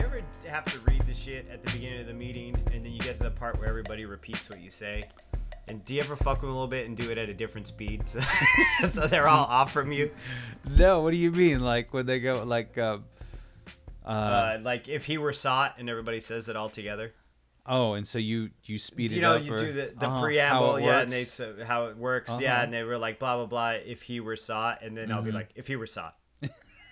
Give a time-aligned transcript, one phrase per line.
[0.00, 2.82] Do you ever have to read the shit at the beginning of the meeting, and
[2.86, 5.04] then you get to the part where everybody repeats what you say?
[5.68, 7.34] And do you ever fuck with them a little bit and do it at a
[7.34, 8.20] different speed so,
[8.90, 10.10] so they're all off from you?
[10.74, 11.60] No, what do you mean?
[11.60, 12.98] Like when they go like uh,
[14.06, 17.12] uh, Uh, like if he were sought and everybody says it all together.
[17.66, 20.06] oh, and so you you speed you it know, up you or- do the, the
[20.08, 22.64] uh-huh, preamble, yeah, and they so how it works, yeah, Uh-huh.
[22.64, 23.70] and they were like blah blah blah.
[23.72, 25.26] If he were sought, and then I'll Mm-hmm.
[25.26, 26.16] be like, if he were sought,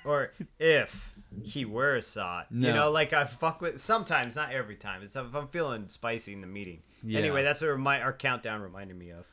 [0.08, 2.46] or if he were sought.
[2.50, 2.74] You No.
[2.74, 5.02] know, like I fuck with sometimes, not every time.
[5.02, 6.82] It's if I'm feeling spicy in the meeting.
[7.02, 7.18] Yeah.
[7.20, 9.24] Anyway, that's what remind, our countdown reminded me of.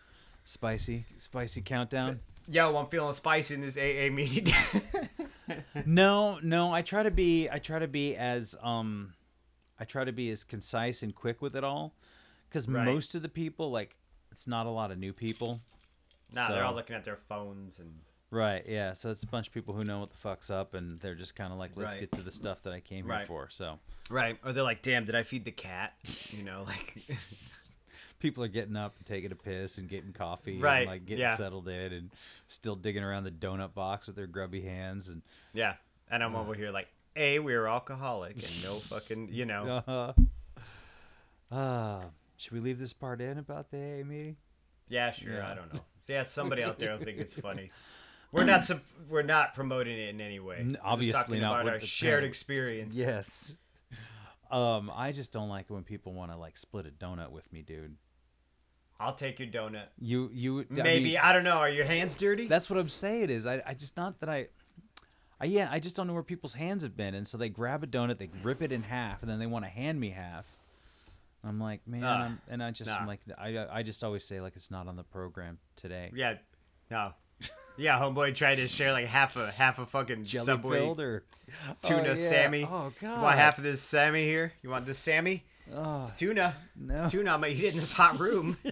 [0.43, 2.19] spicy spicy countdown.
[2.47, 4.53] Yo, I'm feeling spicy in this AA meeting.
[5.85, 9.13] no, no, I try to be I try to be as um
[9.79, 11.93] I try to be as concise and quick with it all
[12.51, 12.85] cuz Right.
[12.85, 13.95] most of the people like
[14.31, 15.61] it's not a lot of new people.
[16.33, 18.01] nah, they're all looking at their phones and
[18.35, 18.91] Right, yeah.
[18.91, 21.35] So it's a bunch of people who know what the fuck's up and they're just
[21.35, 22.01] kind of like let's Right.
[22.01, 23.19] get to the stuff that I came Right.
[23.19, 23.49] here for.
[23.49, 25.93] So right, or they're like, damn, did I feed the cat?
[26.31, 27.01] You know, like.
[28.19, 31.21] people are getting up and taking a piss and getting coffee Right, and like getting
[31.21, 31.35] yeah.
[31.37, 32.09] settled in and
[32.47, 35.21] still digging around the donut box with their grubby hands and
[35.53, 35.75] Yeah,
[36.11, 39.81] and I'm over here like, a we're alcoholic and no fucking, you know.
[41.51, 42.01] uh, uh
[42.35, 44.35] should we leave this part in about the AA meeting?
[44.89, 45.35] Yeah, sure.
[45.35, 45.49] Yeah.
[45.49, 45.79] I don't know.
[46.07, 47.71] Yeah, somebody out there will think it's funny.
[48.35, 48.69] We're not
[49.09, 50.57] we're not promoting it in any way.
[50.59, 52.37] N- obviously talking not about our shared parents.
[52.37, 52.95] experience.
[52.95, 53.55] Yes.
[54.51, 57.51] Um, I just don't like it when people want to like split a donut with
[57.51, 57.95] me, dude.
[58.99, 59.87] I'll take your donut.
[59.99, 61.57] You, you, I Maybe mean, I don't know.
[61.57, 62.47] Are your hands dirty?
[62.47, 63.29] that's what I'm saying.
[63.29, 64.47] Is I, I just not that I,
[65.41, 67.83] I, yeah, I just don't know where people's hands have been, and so they grab
[67.83, 70.45] a donut, they rip it in half, and then they want to hand me half.
[71.43, 72.97] I'm like, man, Ah, I'm, and I just, nah.
[72.97, 76.11] I'm like, I, I just always say like it's not on the program today.
[76.15, 76.35] yeah.
[76.89, 77.11] No.
[77.77, 81.23] Yeah, homeboy tried to share like half a half a fucking Jelly Subway or
[81.81, 82.15] tuna Oh, yeah.
[82.15, 82.63] Sammy.
[82.63, 83.17] Oh god!
[83.17, 84.53] You want half of this Sammy here?
[84.63, 85.45] You want this Sammy?
[85.73, 86.55] Oh, It's tuna.
[86.75, 87.03] no.
[87.03, 87.31] It's tuna.
[87.33, 88.57] I'm gonna eat it in this hot room.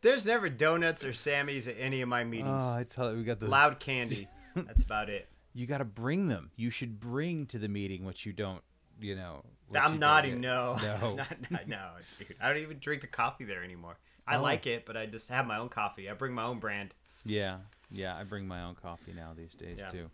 [0.00, 2.48] There's never donuts or Sammys at any of my meetings.
[2.52, 3.50] Oh, I tell you, we got those.
[3.50, 4.28] Loud candy.
[4.56, 5.28] That's about it.
[5.54, 6.50] You got to bring them.
[6.56, 8.62] You should bring to the meeting what you don't.
[9.00, 9.44] You know.
[9.74, 10.76] I'm nodding no.
[10.80, 11.14] No.
[11.16, 12.36] not, not, no, dude.
[12.40, 13.98] I don't even drink the coffee there anymore.
[14.28, 14.42] I Oh.
[14.42, 16.08] like it, but I just have my own coffee.
[16.10, 16.94] I bring my own brand.
[17.24, 17.58] Yeah,
[17.90, 18.16] yeah.
[18.16, 19.88] I bring my own coffee now these days Yeah.
[19.88, 20.10] too.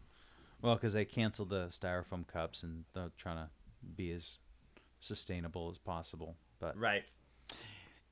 [0.62, 3.50] Well, because they canceled the styrofoam cups and they're trying to
[3.97, 4.38] be as
[5.00, 6.36] sustainable as possible.
[6.60, 7.04] But Right.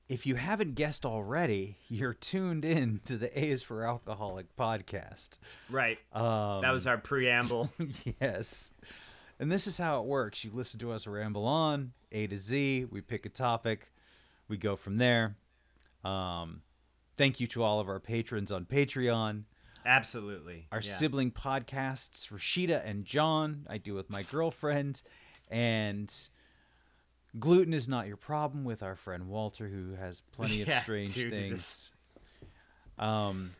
[0.08, 5.38] if you haven't guessed already, you're tuned in to the A is for Alcoholic podcast.
[5.70, 5.98] Right.
[6.12, 7.72] Um, That was our preamble.
[8.20, 8.74] yes.
[9.38, 10.44] And this is how it works.
[10.44, 12.86] You listen to us ramble on A to Z.
[12.90, 13.90] We pick a topic.
[14.48, 15.36] We go from there.
[16.04, 16.62] Um,
[17.16, 19.44] thank you to all of our patrons on Patreon.
[19.84, 20.66] Absolutely.
[20.70, 20.90] Our yeah.
[20.92, 25.02] sibling podcasts, Rashida and John, I do with my girlfriend.
[25.50, 26.12] And
[27.38, 31.14] gluten is not your problem with our friend Walter, who has plenty of Yeah, strange
[31.14, 31.92] dude, things.
[32.98, 33.52] Um,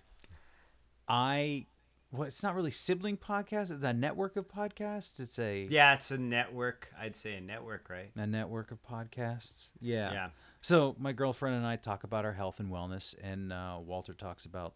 [1.09, 1.67] I
[2.13, 3.73] well, it's not really sibling podcast.
[3.73, 5.19] It's a network of podcasts.
[5.19, 6.91] It's a Yeah, it's a network.
[6.99, 8.11] I'd say a network, right?
[8.15, 9.71] a network of podcasts.
[9.81, 10.13] Yeah.
[10.13, 10.29] Yeah.
[10.63, 14.45] So my girlfriend and I talk about our health and wellness, and uh, Walter talks
[14.47, 14.75] about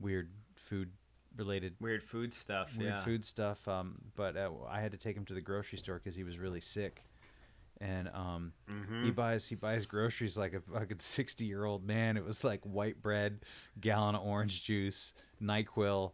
[0.00, 0.90] weird food
[1.36, 2.76] related Weird food stuff.
[2.76, 3.00] weird yeah.
[3.04, 3.66] food stuff.
[3.68, 6.38] Um, but uh, I had to take him to the grocery store because he was
[6.38, 7.04] really sick,
[7.80, 9.04] and um, Mm-hmm.
[9.04, 12.16] he buys he buys groceries like a fucking sixty year old man.
[12.16, 13.40] It was like white bread,
[13.80, 16.12] gallon of orange juice, Nyquil,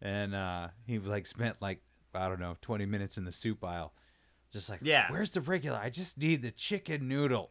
[0.00, 1.80] and uh, he like spent like
[2.14, 3.92] I don't know twenty minutes in the soup aisle,
[4.52, 5.10] just like Yeah.
[5.10, 5.78] where's the regular?
[5.78, 7.50] I just need the chicken noodle.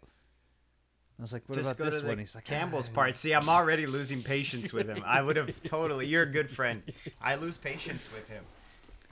[1.17, 2.17] I was like, what Just about this one?
[2.19, 3.15] He's like, Campbell's "Ah." part.
[3.15, 5.01] See, I'm already losing patience with him.
[5.05, 6.07] I would have totally.
[6.07, 6.83] You're a good friend.
[7.21, 8.43] I lose patience with him.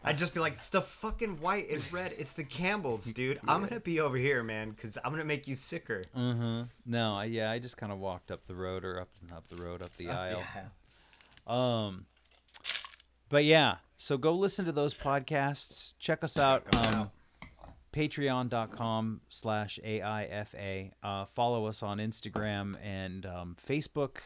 [0.03, 2.13] I'd just be like, it's the fucking white and red.
[2.17, 3.39] It's the Campbells, dude.
[3.47, 6.03] I'm gonna be over here, man, because I'm gonna make you sicker.
[6.13, 6.65] Uh-huh.
[6.85, 9.55] No, I, yeah, I just kind of walked up the road or up up the
[9.55, 10.43] road, up the aisle.
[11.47, 12.05] Um,
[13.29, 15.93] but yeah, so go listen to those podcasts.
[15.99, 16.65] Check us out.
[16.75, 17.09] Um,
[17.93, 20.91] Patreon.com slash AIFA.
[21.01, 24.17] Uh, follow us on Instagram and um, Facebook.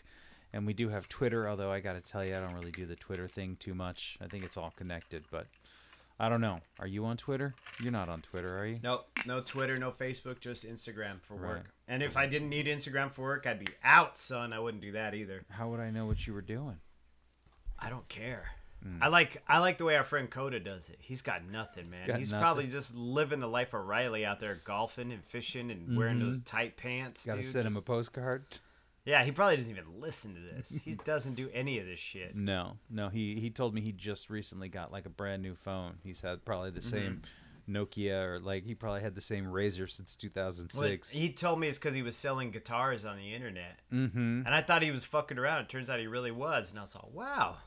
[0.54, 2.86] And we do have Twitter, although I got to tell you, I don't really do
[2.86, 4.18] the Twitter thing too much.
[4.22, 5.48] I think it's all connected, but
[6.20, 6.62] I don't know.
[6.80, 7.54] Are you on Twitter?
[7.80, 8.80] You're not on Twitter, are you?
[8.82, 11.66] Nope, no Twitter, no Facebook, just Instagram for work.
[11.88, 14.52] And if I didn't need Instagram for work, I'd be out, son.
[14.52, 15.44] I wouldn't do that either.
[15.50, 16.78] How would I know what you were doing?
[17.78, 18.52] I don't care.
[18.88, 19.04] Hmm.
[19.04, 20.98] I like I like the way our friend Coda does it.
[21.00, 22.08] He's got nothing, man.
[22.08, 22.44] got He's nothing.
[22.44, 26.40] probably just living the life of Riley out there golfing and fishing and wearing those
[26.42, 27.26] tight pants.
[27.26, 28.46] Got to send him a postcard.
[29.06, 30.78] Yeah, he probably doesn't even listen to this.
[30.84, 32.36] He doesn't do any of this shit.
[32.36, 33.10] No, no.
[33.10, 35.96] He he told me he just recently got like a brand new phone.
[36.04, 37.22] He's had probably the same
[37.70, 41.12] Nokia or like he probably had the same Razr since Well, 2006.
[41.12, 44.44] he told me it's because he was selling guitars on the internet, mm-hmm.
[44.46, 45.62] and I thought he was fucking around.
[45.62, 47.58] It turns out he really was, and I was like, wow,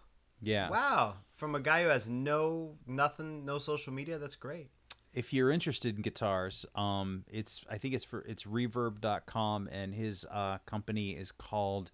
[0.42, 0.70] Yeah.
[0.70, 1.14] wow.
[1.34, 4.69] From a guy who has no nothing, no social media, that's great.
[5.12, 10.25] If you're interested in guitars, um, it's I think it's for it's Reverb.com and his
[10.31, 11.90] uh, company is called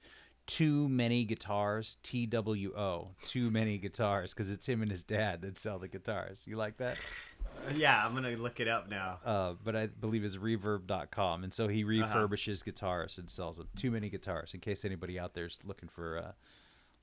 [0.47, 1.97] Too Many Guitars.
[2.03, 3.09] T W O.
[3.25, 6.45] Too Many Guitars because it's him and his dad that sell the guitars.
[6.47, 6.99] You like that?
[7.75, 9.19] Yeah, I'm gonna look it up now.
[9.25, 11.43] uh, but I believe it's reverb.com.
[11.45, 13.69] And so he refurbishes guitars and sells them.
[13.77, 16.33] Too many guitars in case anybody out there's looking for uh,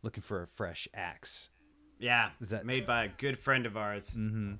[0.04, 1.50] looking for a fresh axe.
[2.00, 4.10] Yeah, Is that- made by a good friend of ours?
[4.12, 4.54] Mm-hmm.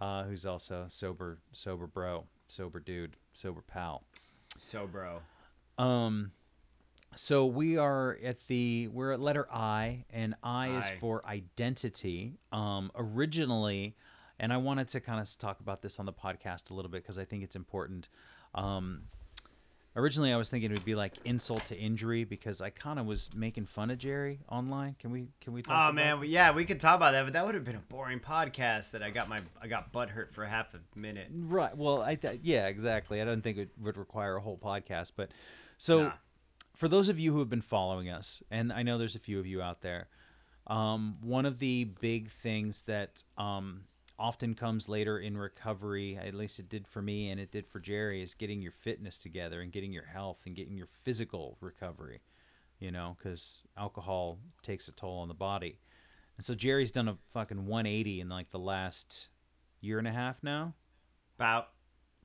[0.00, 4.04] Uh, who's also sober sober bro, sober dude, sober pal.
[4.58, 5.20] So, bro.
[5.78, 6.32] Um
[7.16, 12.34] so we are at the we're at letter I and I, is for identity.
[12.52, 13.96] Um originally
[14.40, 17.02] and I wanted to kind of talk about this on the podcast a little bit
[17.02, 18.08] because I think it's important.
[18.54, 19.02] Um
[19.96, 23.06] originally I was thinking it would be like insult to injury because I kind of
[23.06, 24.96] was making fun of Jerry online.
[24.98, 27.24] Can we can we talk Oh about man, well, yeah, we could talk about that,
[27.24, 28.90] but that would have been a boring podcast.
[28.92, 31.28] That I got my I got butt hurt for half a minute.
[31.32, 31.76] Right.
[31.76, 33.20] Well, I th- yeah, exactly.
[33.20, 35.30] I don't think it would require a whole podcast, but
[35.78, 36.12] so Nah.
[36.76, 39.38] for those of you who have been following us, and I know there's a few
[39.38, 40.08] of you out there,
[40.66, 43.82] um, one of the big things that um,
[44.18, 47.80] often comes later in recovery, at least it did for me and it did for
[47.80, 52.20] Jerry, is getting your fitness together and getting your health and getting your physical recovery.
[52.80, 55.78] You know, because alcohol takes a toll on the body,
[56.36, 59.28] and so Jerry's done a fucking 180 in like the last
[59.80, 60.74] year and a half now.
[61.38, 61.68] About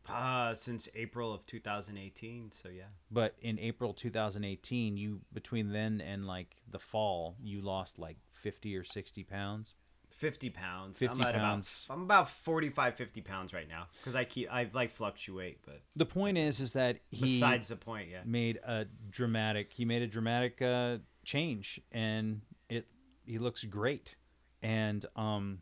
[0.08, 2.52] uh since April of 2018.
[2.52, 8.00] So yeah, But in April 2018, you between then and like the fall, you lost
[8.00, 9.76] like 50 or 60 pounds.
[10.20, 11.00] 50 pounds.
[11.00, 11.86] 50 I'm pounds.
[11.86, 15.82] About, I'm about 45, 50 pounds right now because I keep I like fluctuate, but
[15.96, 18.20] The point is, is that he besides the point, yeah.
[18.26, 19.72] made a dramatic.
[19.72, 22.88] He made a dramatic uh, change, and it
[23.26, 24.16] he looks great.
[24.62, 25.60] And um,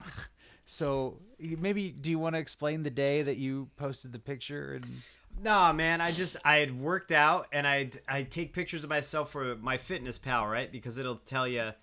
[0.64, 5.02] so maybe do you want to explain the day that you posted the picture and
[5.40, 9.30] No, man, I just I had worked out and I I take pictures of myself
[9.30, 10.70] for my fitness pal, right?
[10.72, 11.74] Because it'll tell you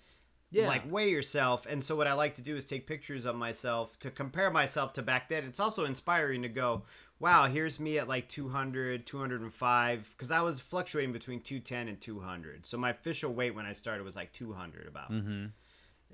[0.56, 0.68] Yeah.
[0.68, 1.66] like weigh yourself.
[1.66, 4.92] And so what I like to do is take pictures of myself to compare myself
[4.94, 5.44] to back then.
[5.44, 6.82] It's also inspiring to go,
[7.18, 12.66] wow, here's me at like 200, 205 cuz I was fluctuating between 210 and 200.
[12.66, 15.10] So my official weight when I started was like 200 about.
[15.10, 15.46] Mm-hmm.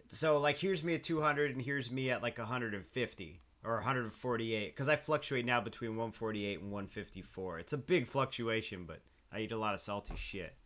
[0.09, 4.89] So like here's me at 200 and here's me at like 150 or 148 because
[4.89, 7.59] I fluctuate now between 148 and 154.
[7.61, 9.01] It's a big fluctuation, but
[9.33, 10.57] I eat a lot of salty shit.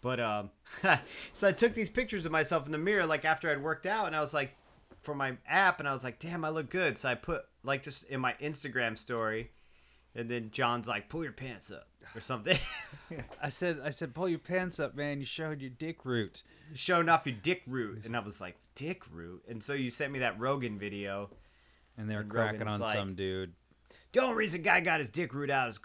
[0.00, 0.50] But um,
[1.32, 4.06] so I took these pictures of myself in the mirror like after I'd worked out,
[4.06, 4.54] and I was like,
[5.02, 6.98] for my app, and I was like, damn, I look good.
[6.98, 9.50] So I put like just in my Instagram story,
[10.14, 12.58] and then John's like, pull your pants up or something,
[13.42, 15.20] I said I said pull your pants up, man.
[15.20, 16.42] You showed your dick root.
[16.74, 20.12] showing off your dick root, and I was like, dick root, and so you sent
[20.12, 21.30] me that Rogan video.
[21.96, 23.54] And they're cracking Rogan's on like- some dude.
[24.12, 25.80] the only reason guy got his dick root out is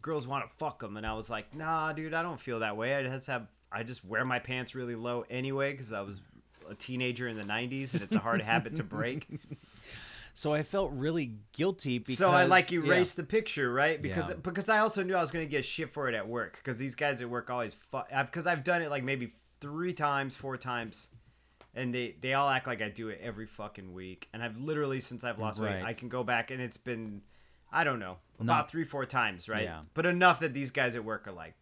[0.00, 2.74] girls want to fuck him and i was like nah dude i don't feel that
[2.74, 6.20] way i just have i just wear my pants really low anyway because i was
[6.70, 9.26] a teenager in the 90s and it's a hard habit to break
[10.34, 12.78] So I felt really guilty because so i like yeah.
[12.78, 14.36] erased the picture right because Yeah.
[14.40, 16.78] because i also knew i was going to get shit for it at work because
[16.78, 20.56] these guys at work always fuck because i've done it like maybe three times four
[20.56, 21.08] times
[21.74, 24.28] and they, they all act like I do it every fucking week.
[24.32, 27.22] And I've literally since I've lost weight, I can go back and it's been
[27.70, 29.64] I don't know about Not- three four times, right?
[29.64, 29.80] Yeah.
[29.94, 31.54] But enough that these guys at work are like,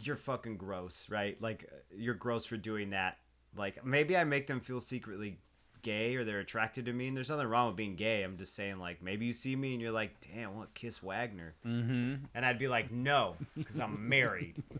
[0.00, 1.40] you're fucking gross, right?
[1.40, 3.18] Like you're gross for doing that.
[3.56, 5.38] Like maybe I make them feel secretly
[5.82, 8.22] gay or they're attracted to me, and there's nothing wrong with being gay.
[8.22, 11.54] I'm just saying, like, maybe you see me and you're like, damn, to kiss Wagner.
[11.66, 12.24] Mm-hmm.
[12.34, 14.62] And I'd be like, no, because I'm married.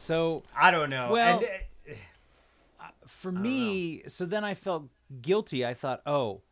[0.00, 1.10] So I don't know.
[1.10, 1.96] Well- And,
[2.80, 4.84] uh, for me, so then I felt
[5.20, 5.66] guilty.
[5.66, 6.42] I thought, oh,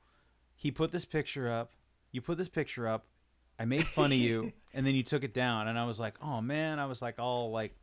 [0.57, 1.73] he put this picture up.
[2.11, 3.07] You put this picture up.
[3.59, 5.69] I made fun of you, and then you took it down.
[5.69, 7.75] And I was like, oh man, I was like all like,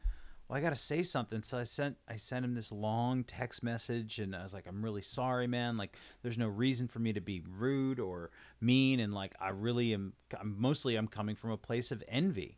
[0.48, 1.42] well, I gotta say something.
[1.44, 4.84] So I sent I sent him this long text message, and I was like, I'm
[4.84, 5.78] really sorry, man.
[5.78, 8.30] Like, there's no reason for me to be rude or
[8.62, 10.14] mean, and like, I really am.
[10.40, 12.58] I'm mostly I'm coming from a place of envy,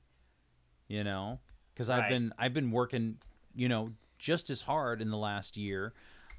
[0.88, 1.40] you know,
[1.74, 2.10] because I've Right.
[2.10, 3.18] been I've been working,
[3.56, 5.94] you know, just as hard in the last year,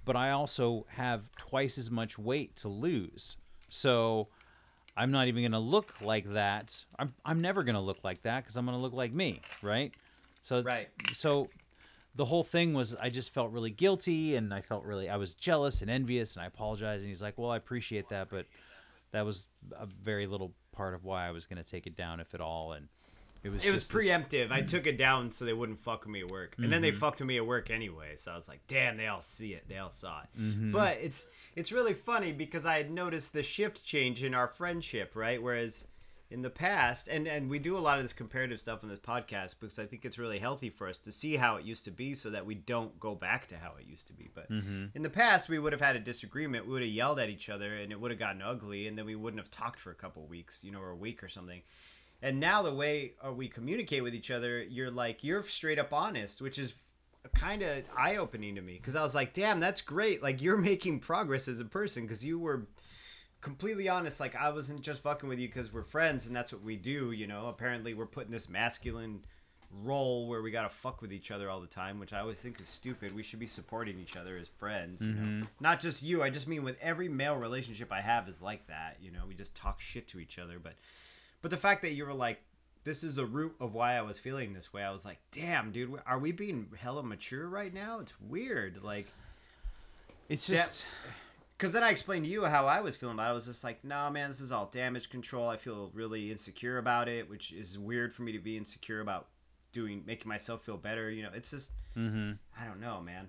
[0.05, 3.37] but I also have twice as much weight to lose.
[3.69, 4.29] So
[4.97, 6.85] I'm not even going to look like that.
[6.99, 9.41] I'm I'm never going to look like that cuz I'm going to look like me,
[9.63, 9.93] right?
[10.43, 10.89] So it's, Right.
[11.13, 11.51] so
[12.15, 15.35] the whole thing was I just felt really guilty and I felt really I was
[15.35, 18.47] jealous and envious and I apologized and he's like, "Well, I appreciate that, but
[19.13, 19.47] that was
[19.79, 22.41] a very little part of why I was going to take it down if at
[22.41, 22.89] all." And
[23.43, 24.51] it was it was just this- preemptive.
[24.51, 26.91] I took it down so they wouldn't fuck with me at work, and then they
[26.91, 26.99] mm-hmm.
[26.99, 28.17] fucked with me at work anyway.
[28.17, 29.69] So I was like, "Damn, they all see it.
[29.69, 30.73] They all saw it." Mm-hmm.
[30.73, 31.27] But it's
[31.57, 35.43] it's really funny because I had noticed the shift change in our friendship, right?
[35.43, 35.89] Whereas
[36.29, 38.99] in the past, and and we do a lot of this comparative stuff on this
[38.99, 41.91] podcast because I think it's really healthy for us to see how it used to
[41.91, 44.29] be, so that we don't go back to how it used to be.
[44.35, 44.51] But
[44.95, 46.67] in the past, we would have had a disagreement.
[46.67, 49.07] We would have yelled at each other, and it would have gotten ugly, and then
[49.07, 51.63] we wouldn't have talked for a couple weeks, you know, or a week or something.
[52.21, 55.93] And now the way uh, we communicate with each other, you're like you're straight up
[55.93, 56.75] honest, which is
[57.29, 60.23] kind of eye opening to me because I was like, damn, that's great.
[60.23, 62.67] Like you're making progress as a person because you were
[63.41, 64.21] completely honest.
[64.21, 67.13] Like I wasn't just fucking with you because we're friends and that's what we do.
[67.13, 69.25] You know, apparently we're putting this masculine
[69.83, 72.61] role where we gotta fuck with each other all the time, which I always think
[72.61, 73.15] is stupid.
[73.15, 75.03] We should be supporting each other as friends.
[75.03, 75.43] You know, mm-hmm.
[75.61, 76.23] not just you.
[76.23, 78.99] I just mean with every male relationship I have is like that.
[79.01, 80.75] You know, we just talk shit to each other, but.
[81.43, 82.41] But the fact that you were like,
[82.87, 85.73] this is the root of why I was feeling this way, I was like, damn,
[85.73, 87.99] dude, are we being hella mature right now?
[87.99, 88.79] It's weird.
[88.81, 89.09] Like,
[90.29, 90.85] It's just
[91.59, 93.31] because then I explained to you how I was feeling about it.
[93.31, 95.49] I was just like, nah, man, this is all damage control.
[95.49, 99.27] I feel really insecure about it, which is weird for me to be insecure about
[99.73, 101.11] doing, making myself feel better.
[101.11, 102.33] You know, it's just, mm-hmm.
[102.61, 103.29] I don't know, man.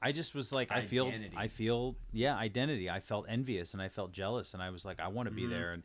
[0.00, 2.88] I just was like, I feel, I feel, yeah, identity.
[2.88, 5.44] I felt envious and I felt jealous, and I was like, I want to be
[5.44, 5.82] there, and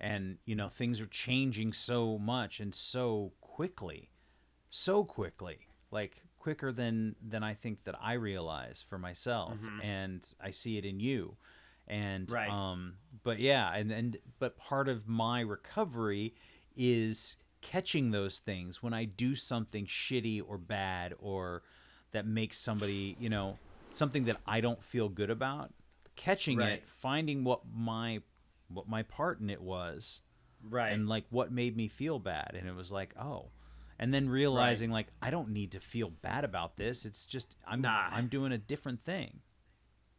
[0.00, 4.10] and you know, things are changing so much and so quickly,
[4.70, 10.50] so quickly, like quicker than than I think that I realize for myself, and I
[10.50, 11.36] see it in you,
[11.88, 12.48] and Right.
[12.48, 16.34] um, but yeah, and and but part of my recovery
[16.76, 21.62] is catching those things when I do something shitty or bad or
[22.12, 23.58] that makes somebody, you know,
[23.92, 25.70] something that I don't feel good about,
[26.16, 26.72] catching Right.
[26.74, 28.22] it, finding what my
[28.72, 30.20] what my part in it was
[30.68, 30.92] Right.
[30.92, 33.46] and like what made me feel bad and it was like, oh.
[33.98, 37.04] And then realizing like I don't need to feel bad about this.
[37.04, 38.08] It's just I'm Nah.
[38.10, 39.40] I'm doing a different thing.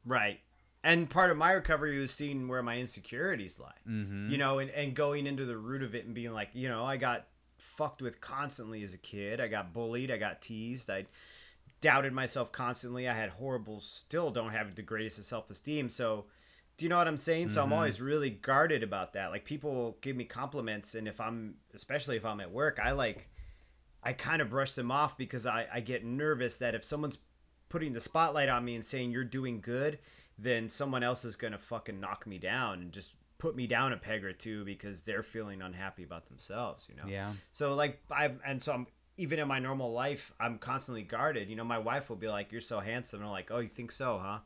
[0.05, 0.39] Right.
[0.83, 3.71] And part of my recovery was seeing where my insecurities lie.
[3.87, 4.29] Mm-hmm.
[4.31, 6.83] You know, and, and going into the root of it and being like, you know,
[6.83, 7.27] I got
[7.57, 9.39] fucked with constantly as a kid.
[9.39, 10.09] I got bullied.
[10.09, 10.89] I got teased.
[10.89, 11.05] I
[11.81, 13.07] doubted myself constantly.
[13.07, 15.89] I had horrible, still don't have the greatest of self esteem.
[15.89, 16.25] So,
[16.81, 17.51] do you know what I'm saying?
[17.51, 17.73] So, I'm mm-hmm.
[17.73, 19.29] always really guarded about that.
[19.29, 23.29] Like, people give me compliments, and if I'm, especially if I'm at work, I like,
[24.01, 27.19] I kind of brush them off because I, I get nervous that if someone's
[27.69, 29.99] putting the spotlight on me and saying you're doing good,
[30.39, 33.97] then someone else is gonna fucking knock me down and just put me down a
[33.97, 37.07] peg or two because they're feeling unhappy about themselves, you know.
[37.07, 37.33] Yeah.
[37.51, 41.47] So like I and so I'm even in my normal life, I'm constantly guarded.
[41.47, 43.69] You know, my wife will be like, "You're so handsome," and I'm like, "Oh, you
[43.69, 44.39] think so, huh?"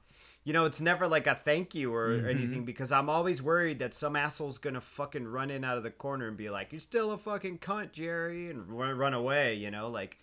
[0.45, 3.93] You know, it's never like a thank you or anything because I'm always worried that
[3.95, 7.09] some asshole's gonna fucking run in out of the corner and be like, "You're still
[7.11, 9.55] a fucking cunt, Jerry," and run, run away.
[9.55, 10.19] You know, like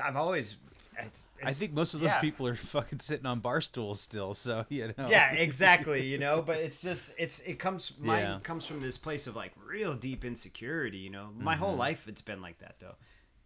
[0.00, 0.56] I've always.
[0.98, 2.20] It's, I think most of those yeah.
[2.20, 5.08] people are fucking sitting on bar stools still, so you know.
[5.10, 8.38] yeah exactly you know but it's just it's it comes mine Yeah.
[8.42, 11.62] comes from this place of like real deep insecurity you know my Mm-hmm.
[11.64, 12.94] whole life it's been like that though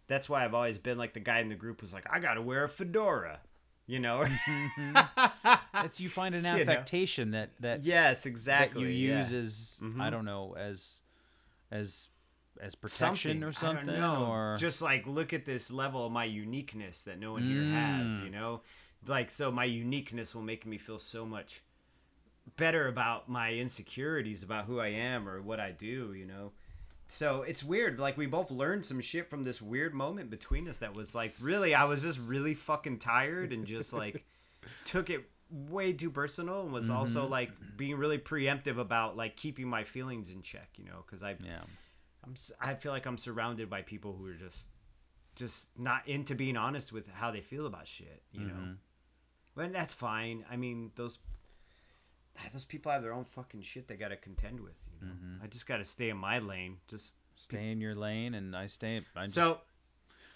[0.07, 2.41] that's why i've always been like the guy in the group who's like i gotta
[2.41, 3.39] wear a fedora
[3.85, 4.23] you know
[5.73, 6.71] It's you find an You know.
[6.71, 9.17] affectation that that yes that exactly you yeah.
[9.19, 10.11] use as I Mhm.
[10.11, 11.01] don't know as
[11.71, 12.09] as
[12.59, 16.25] as protection something or something I or just like look at this level of my
[16.25, 18.23] uniqueness that no one here has Mm.
[18.25, 18.61] you know
[19.07, 21.61] like so my uniqueness will make me feel so much
[22.57, 26.51] better about my insecurities about who i am or what i do you know
[27.07, 30.79] so it's weird like we both learned some shit from this weird moment between us
[30.79, 34.25] that was like really i was just really fucking tired and just like
[34.85, 36.95] took it way too personal and was Mm-hmm.
[36.95, 41.23] also like being really preemptive about like keeping my feelings in check, you know, because
[41.23, 41.63] I Yeah.
[42.23, 44.67] I'm I feel like I'm surrounded by people who are just
[45.35, 48.53] just not into being honest with how they feel about shit, you know.
[48.53, 48.71] Mm-hmm.
[49.55, 50.45] But that's fine.
[50.49, 51.19] I mean, those
[52.53, 55.13] those people have their own fucking shit they got to contend with, you know.
[55.13, 55.43] Mm-hmm.
[55.43, 56.77] I just got to stay in my lane.
[56.87, 59.01] Just Stay in your lane, and I stay.
[59.15, 59.59] I just, so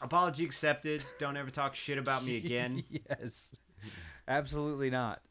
[0.02, 1.04] apology accepted.
[1.20, 2.84] Don't ever talk shit about me again.
[3.10, 3.54] yes,
[4.28, 5.22] absolutely not.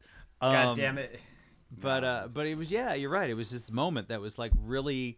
[0.41, 1.19] God Um, damn it.
[1.71, 3.29] But uh, but it was yeah, you're right.
[3.29, 5.17] It was this moment that was like really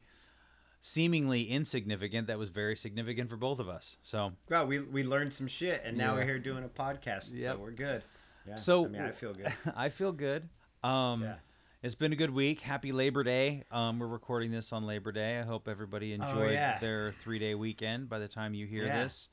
[0.79, 3.97] seemingly insignificant that was very significant for both of us.
[4.01, 6.19] So Well, we we learned some shit, and now Yeah.
[6.19, 7.55] we're here doing a podcast, Yep.
[7.55, 8.03] so we're good.
[8.47, 8.55] Yeah.
[8.55, 9.53] So- I mean, I feel good.
[9.75, 10.47] I feel good.
[10.83, 11.35] Um, Yeah.
[11.83, 12.61] It's been a good week.
[12.61, 13.63] Happy Labor Day.
[13.71, 15.37] Um, we're recording this on Labor Day.
[15.39, 16.79] I hope everybody enjoyed Oh, yeah.
[16.79, 19.03] their three day weekend by the time you hear Yeah.
[19.03, 19.29] this.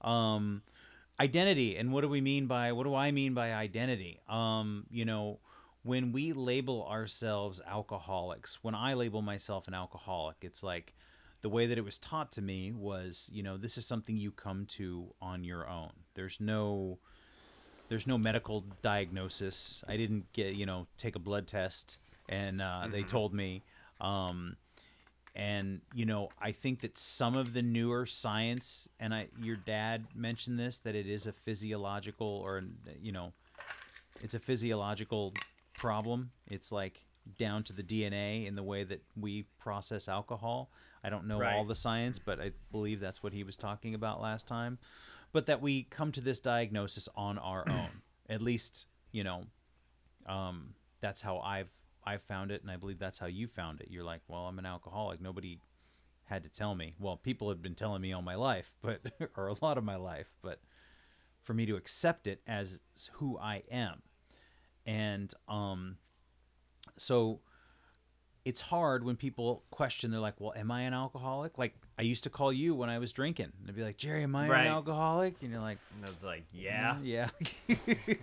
[0.00, 0.62] Um,
[1.20, 1.76] identity.
[1.76, 4.20] And what do we mean by, what do I mean by identity?
[4.28, 5.38] Um, you know,
[5.82, 10.94] when we label ourselves alcoholics, when I label myself an alcoholic, it's like
[11.42, 14.30] the way that it was taught to me was, you know, this is something you
[14.32, 15.92] come to on your own.
[16.14, 16.98] There's no,
[17.88, 19.84] there's no medical diagnosis.
[19.86, 23.62] I didn't get, you know, take a blood test and uh, they told me.
[24.00, 24.56] Um,
[25.36, 30.06] and you know, I think that some of the newer science, and I, your dad
[30.14, 32.62] mentioned this, that it is a physiological or
[33.00, 33.32] you know,
[34.22, 35.34] it's a physiological
[35.72, 36.30] problem.
[36.48, 37.04] It's like
[37.38, 40.70] down to the DNA in the way that we process alcohol.
[41.02, 44.22] I don't know all the science, but I believe that's what he was talking about
[44.22, 44.78] last time.
[45.32, 47.88] But that we come to this diagnosis on our own.
[48.30, 49.44] At least, you know,
[50.26, 51.68] um, that's how I've
[52.06, 53.88] I've found it, and I believe that's how you found it.
[53.90, 55.20] You're like, well, I'm an alcoholic.
[55.20, 55.60] Nobody
[56.24, 56.94] had to tell me.
[56.98, 59.00] Well, people had been telling me all my life, but
[59.36, 60.60] or a lot of my life, but
[61.42, 62.80] for me to accept it as
[63.12, 64.02] who I am,
[64.86, 65.96] and um,
[66.96, 67.40] so
[68.44, 70.10] it's hard when people question.
[70.10, 72.98] They're like, "Well, am I an alcoholic?" Like I used to call you when I
[72.98, 73.52] was drinking.
[73.60, 74.62] And I'd be like, "Jerry, am I Right.
[74.66, 76.96] an alcoholic?" And you're like, And I was like, yeah.
[76.96, 77.28] Mm-hmm, yeah.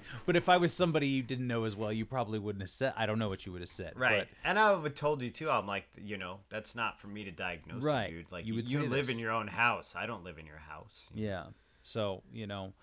[0.26, 2.94] but if I was somebody you didn't know as well, you probably wouldn't have said.
[2.98, 3.94] I don't know what you would have said.
[3.96, 4.28] Right.
[4.44, 5.50] And I would have told you too.
[5.50, 8.12] I'm like, you know, that's not for me to diagnose Right.
[8.12, 8.32] you, dude.
[8.32, 9.10] Like You you, would say live this.
[9.16, 9.96] in your own house.
[9.96, 11.06] I don't live in your house.
[11.12, 11.44] But yeah.
[11.84, 12.74] So you know,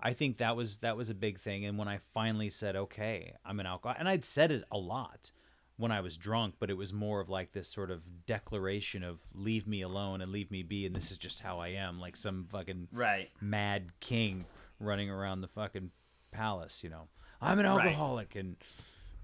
[0.00, 1.64] I think that was that was a big thing.
[1.66, 5.30] And when I finally said, "Okay, I'm an alcoholic," and I'd said it a lot
[5.76, 9.20] when I was drunk, but it was more of like this sort of declaration of
[9.34, 12.16] "Leave me alone and leave me be," and this is just how I am, like
[12.16, 13.30] some fucking Right.
[13.40, 14.44] mad king
[14.78, 15.90] running around the fucking
[16.30, 17.08] palace, you know.
[17.40, 17.86] I'm an Right.
[17.86, 18.56] alcoholic and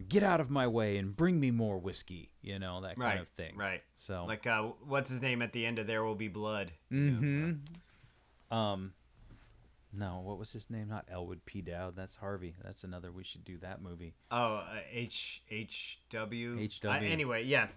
[0.09, 3.09] get out of my way and bring me more whiskey, you know, that Right.
[3.09, 3.57] kind of thing.
[3.57, 3.83] Right.
[3.97, 6.73] So Like, uh, what's his name at the end of There Will Be Blood?
[6.93, 7.55] mm-hmm.
[8.57, 8.95] um
[9.93, 10.89] no, what was his name?
[10.89, 11.63] Not Elwood P.
[11.63, 11.97] Dowd.
[11.97, 12.55] That's Harvey.
[12.63, 13.11] That's another.
[13.11, 14.15] We should do that movie.
[14.31, 16.57] Oh, uh, H H W.
[16.57, 16.89] HW.
[16.89, 17.69] Uh, anyway, yeah.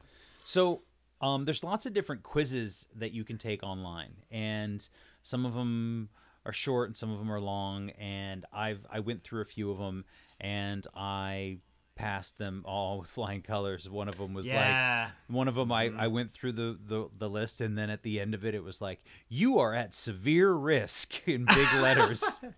[0.43, 0.82] So
[1.21, 4.88] um, there's lots of different quizzes that you can take online, and
[5.24, 6.10] some of them
[6.45, 7.91] are short and some of them are long.
[7.91, 10.04] And I've I went through a few of them,
[10.39, 11.60] and I
[12.01, 13.87] passed them all with flying colors.
[13.87, 16.13] One of them was like one of them I, I mm-hmm.
[16.13, 18.81] went through the, the the list and then at the end of it it was
[18.81, 22.41] like you are at severe risk in big letters.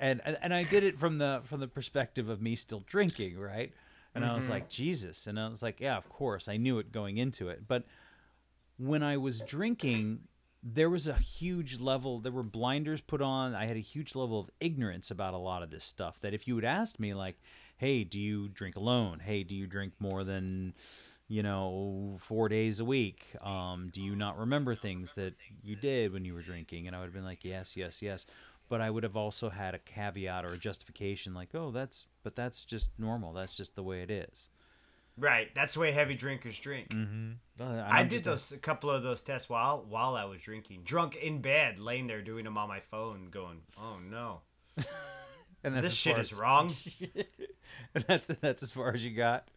[0.00, 3.38] And, and and I did it from the from the perspective of me still drinking
[3.38, 3.72] right?
[4.16, 4.54] And I was mm-hmm.
[4.54, 5.28] like Jesus.
[5.28, 7.68] And I was like yeah of course I knew it going into it.
[7.68, 7.84] But
[8.78, 10.22] when I was drinking
[10.60, 13.54] there was a huge level there were blinders put on.
[13.54, 16.48] I had a huge level of ignorance about a lot of this stuff that if
[16.48, 17.36] you had asked me like
[17.82, 20.72] hey do you drink alone hey do you drink more than
[21.32, 23.24] you know, four days a week.
[23.40, 26.86] Um, do you not remember things that you did when you were drinking?
[26.86, 28.26] And I would have been like, yes, yes, yes.
[28.68, 32.36] But I would have also had a caveat or a justification like, oh, that's, but
[32.36, 33.32] that's just normal.
[33.32, 34.50] That's just the way it is.
[35.16, 35.48] Right.
[35.54, 36.90] That's the way heavy drinkers drink.
[36.90, 37.62] Mm-hmm.
[37.62, 41.40] I did those a couple of those tests while while I was drinking, drunk in
[41.40, 44.40] bed, laying there doing them on my phone, going, "Oh no,
[45.62, 46.74] and that's this shit is wrong."
[47.94, 49.48] And that's that's as far as you got.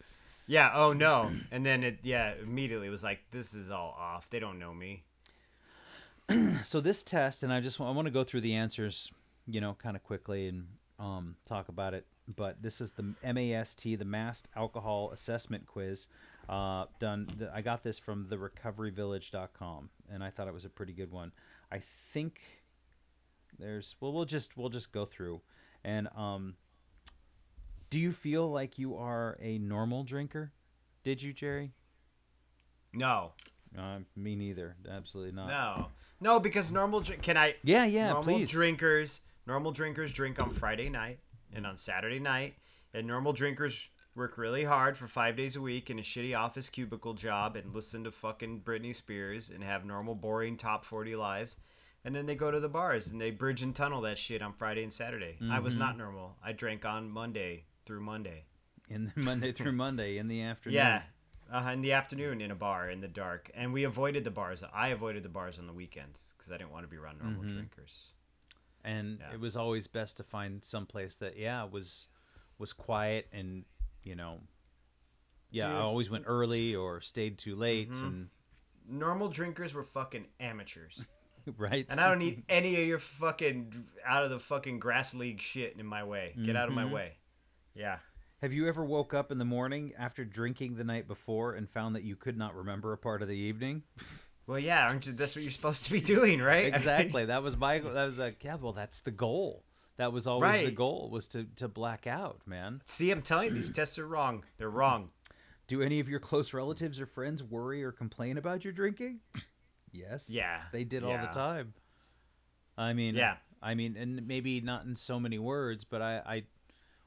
[0.46, 0.70] yeah.
[0.74, 1.30] Oh no.
[1.50, 4.28] And then it yeah immediately was like, "This is all off.
[4.30, 5.04] They don't know me."
[6.62, 9.12] so this test, and I just want, I want to go through the answers,
[9.46, 10.66] you know, kind of quickly and
[10.98, 12.04] um, talk about it.
[12.34, 16.08] But this is the MAST, the MAST Alcohol Assessment Quiz.
[16.48, 17.28] Uh, done.
[17.38, 21.32] th- I got this from therecoveryvillage.com, and I thought it was a pretty good one.
[21.70, 21.78] I
[22.12, 22.40] think
[23.58, 23.94] there's.
[24.00, 25.40] Well, we'll just we'll just go through,
[25.84, 26.54] and um,
[27.90, 30.52] do you feel like you are a normal drinker?
[31.04, 31.72] Did you, Jerry?
[32.92, 33.32] No.
[33.78, 34.76] Uh, me neither.
[34.90, 35.48] Absolutely not.
[35.48, 35.86] No.
[36.20, 37.22] No, because normal drink.
[37.22, 37.56] Can I?
[37.62, 38.08] Yeah, yeah.
[38.08, 38.50] normal please.
[38.50, 39.20] drinkers.
[39.46, 41.20] Normal drinkers drink on Friday night
[41.54, 42.54] and on Saturday night,
[42.92, 46.68] And normal drinkers work really hard for five days a week in a shitty office
[46.68, 51.56] cubicle job and listen to fucking Britney Spears and have normal, boring top 40 lives.
[52.04, 54.54] And then they go to the bars and they bridge and tunnel that shit on
[54.54, 55.36] Friday and Saturday.
[55.50, 56.36] I was not normal.
[56.42, 58.44] I drank on Monday through Monday.
[58.88, 60.76] In the Monday through Monday in the afternoon.
[60.76, 61.02] Yeah.
[61.52, 63.50] Uh, in the afternoon in a bar in the dark.
[63.54, 64.62] And we avoided the bars.
[64.74, 67.42] I avoided the bars on the weekends because I didn't want to be around normal
[67.42, 67.92] drinkers.
[68.84, 69.34] and Yeah.
[69.34, 72.08] it was always best to find some place that yeah was
[72.58, 73.64] was quiet and
[74.04, 74.38] you know
[75.50, 78.22] yeah i always went early or stayed too late Mm-hmm.
[78.88, 81.02] Normal drinkers were fucking amateurs.
[81.58, 85.40] right And I don't need any of your fucking out of the fucking grass league
[85.40, 86.34] shit in my way.
[86.44, 87.16] Get out of my way.
[87.76, 87.98] Yeah.
[88.42, 91.94] have you ever woke up in the morning after drinking the night before and found
[91.96, 93.82] that you could not remember a part of the evening
[94.48, 96.60] Well, yeah, aren't you, that's what you're supposed to be doing, right?
[96.60, 99.64] I mean, exactly that was my that was like yeah well that's the goal
[99.96, 103.54] that was always the goal was to to black out man see, I'm telling you,
[103.54, 104.44] these tests are wrong.
[104.58, 105.10] They're wrong.
[105.66, 109.18] do any of your close relatives or friends worry or complain about your drinking
[109.92, 111.74] yes Yeah, they did all the time
[112.78, 113.36] i mean Yeah.
[113.62, 116.44] i mean and maybe not in so many words but i i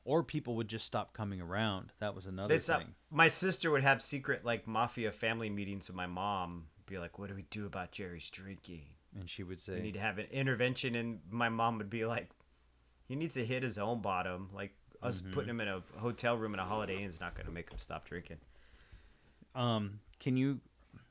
[0.05, 4.01] or people would just stop coming around that was another thing my sister would have
[4.01, 6.65] secret like mafia family meetings with my mom.
[6.85, 8.85] Be like, "What do we do about Jerry's drinking?
[9.19, 12.05] and she would say, We need to have an intervention." And my mom would be
[12.05, 12.29] like,
[13.07, 14.49] "He needs to hit his own bottom.
[14.53, 15.31] Like us Mm-hmm.
[15.31, 17.69] putting him in a hotel room in a Holiday Inn is not going to make
[17.71, 18.38] him stop drinking."
[19.55, 20.59] um can you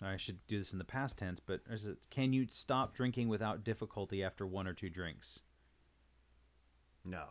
[0.00, 3.28] i should do this in the past tense but is it can you stop drinking
[3.28, 5.40] without difficulty after one or two drinks
[7.04, 7.24] No.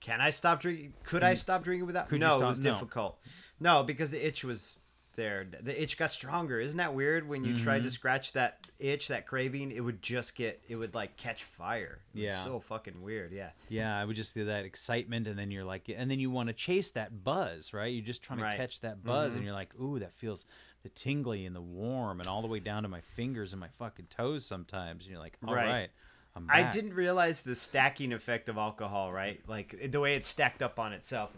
[0.00, 0.92] Can I stop drinking?
[1.04, 2.08] Could I stop drinking without?
[2.08, 2.72] Could no, it was no.
[2.72, 3.18] difficult.
[3.58, 4.78] No, because the itch was
[5.16, 5.46] there.
[5.62, 6.60] The itch got stronger.
[6.60, 7.26] Isn't that weird?
[7.26, 7.84] When you tried Mm-hmm.
[7.86, 12.00] to scratch that itch, that craving, it would just get, it would like catch fire.
[12.14, 12.44] It Yeah.
[12.44, 13.32] so fucking weird.
[13.32, 13.48] Yeah.
[13.70, 16.48] yeah i would just do that excitement and then you're like and then you want
[16.48, 18.58] to chase that buzz right you're just trying to Right.
[18.58, 19.36] catch that buzz Mhm.
[19.36, 20.44] and you're like ooh that feels
[20.82, 23.68] the tingly and the warm and all the way down to my fingers and my
[23.78, 25.90] fucking toes sometimes and you're like all right, Right.
[26.48, 29.40] I didn't realize the stacking effect of alcohol, right?
[29.46, 31.30] Like the way it's stacked up on itself.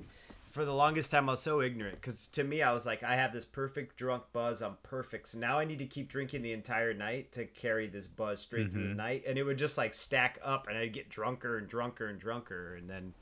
[0.50, 3.16] For the longest time, I was so ignorant because to me, I was like, I
[3.16, 4.62] have this perfect drunk buzz.
[4.62, 5.28] I'm perfect.
[5.30, 8.72] So now I need to keep drinking the entire night to carry this buzz straight
[8.72, 8.96] through the mm-hmm.
[8.96, 9.24] night.
[9.26, 12.74] And it would just like stack up and I'd get drunker and drunker and drunker.
[12.76, 13.14] And then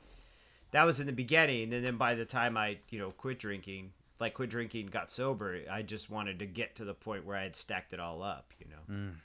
[0.71, 1.73] that was in the beginning.
[1.73, 5.59] And then by the time I, you know, quit drinking, like quit drinking, got sober,
[5.69, 8.53] I just wanted to get to the point where I had stacked it all up,
[8.57, 8.95] you know?
[8.95, 9.15] Mm.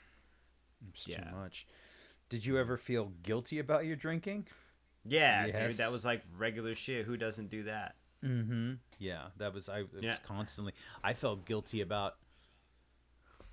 [0.89, 1.21] It's yeah.
[1.21, 1.65] too much
[2.33, 4.47] did you ever feel guilty about your drinking
[5.05, 7.05] Yeah, dude, that was like regular shit.
[7.05, 7.93] Who doesn't do that?
[8.25, 8.73] Mm-hmm.
[8.97, 9.81] Yeah, that was I.
[9.81, 10.09] It Yeah.
[10.09, 10.73] was constantly.
[11.03, 12.15] I felt guilty about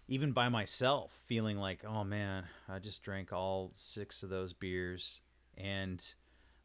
[0.08, 5.20] even by myself feeling like, oh man, I just drank all six of those beers
[5.58, 6.02] and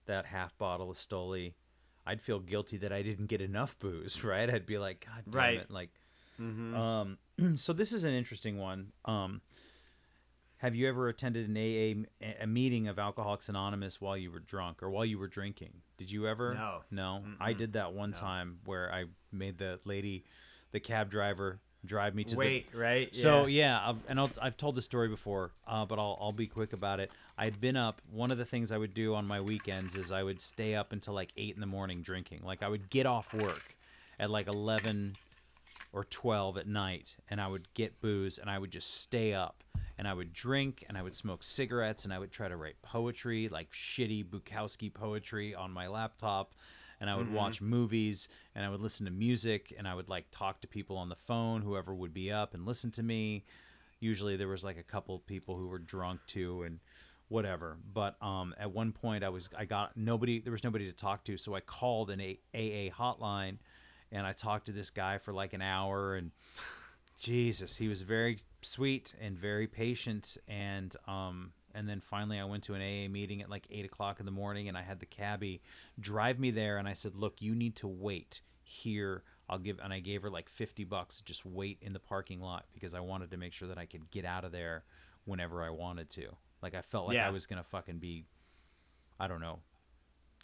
[0.06, 1.54] that half bottle of Stoli.
[2.08, 4.50] I'd feel guilty that I didn't get enough booze, right?
[4.50, 5.58] I'd be like, God damn Right.
[5.60, 5.90] it, like.
[6.42, 6.76] Mm-hmm.
[6.76, 7.18] Um,
[7.56, 8.92] so this is an interesting one.
[9.06, 9.42] Um,
[10.58, 14.82] have you ever attended an AA a meeting of Alcoholics Anonymous while you were drunk
[14.82, 15.74] or while you were drinking?
[15.98, 16.54] Did you ever?
[16.54, 16.82] No.
[16.92, 17.24] No.
[17.40, 20.24] I did that one time where I made the lady,
[20.72, 23.16] the cab driver, drive me to the Wait, right?
[23.16, 26.48] So yeah, I've, and I'll, I've told this story before, uh, but I'll I'll be
[26.48, 27.12] quick about it.
[27.38, 28.02] I'd been up.
[28.12, 30.94] One of the things I would do on my weekends is I would stay up
[30.94, 32.42] until like eight in the morning drinking.
[32.44, 33.76] Like I would get off work
[34.20, 35.14] at like eleven
[35.94, 39.64] or 12 at night and I would get booze and I would just stay up
[39.98, 42.82] and I would drink and I would smoke cigarettes and I would try to write
[42.82, 46.54] poetry, like shitty Bukowski poetry on my laptop
[47.00, 50.26] and I would watch movies and I would listen to music and I would like
[50.32, 53.44] talk to people on the phone, whoever would be up and listen to me.
[54.00, 56.80] Usually there was like a couple people who were drunk too and
[57.28, 57.78] whatever.
[57.94, 61.24] But um, at one point I was I got nobody there was nobody to talk
[61.26, 63.58] to, so I called an A- AA hotline
[64.12, 66.32] and I talked to this guy for like an hour and
[67.20, 72.64] Jesus, he was very sweet and very patient and um and then finally I went
[72.66, 75.06] to an AA meeting at like eight o'clock in the morning and I had the
[75.06, 75.62] cabbie
[76.00, 79.24] drive me there and I said, Look, you need to wait here.
[79.50, 82.42] I'll give and I gave her like fifty bucks to just wait in the parking
[82.42, 84.84] lot because I wanted to make sure that I could get out of there
[85.26, 86.28] whenever I wanted to.
[86.62, 87.28] Like I felt like Yeah.
[87.28, 88.26] I was gonna fucking be
[89.20, 89.60] I don't know.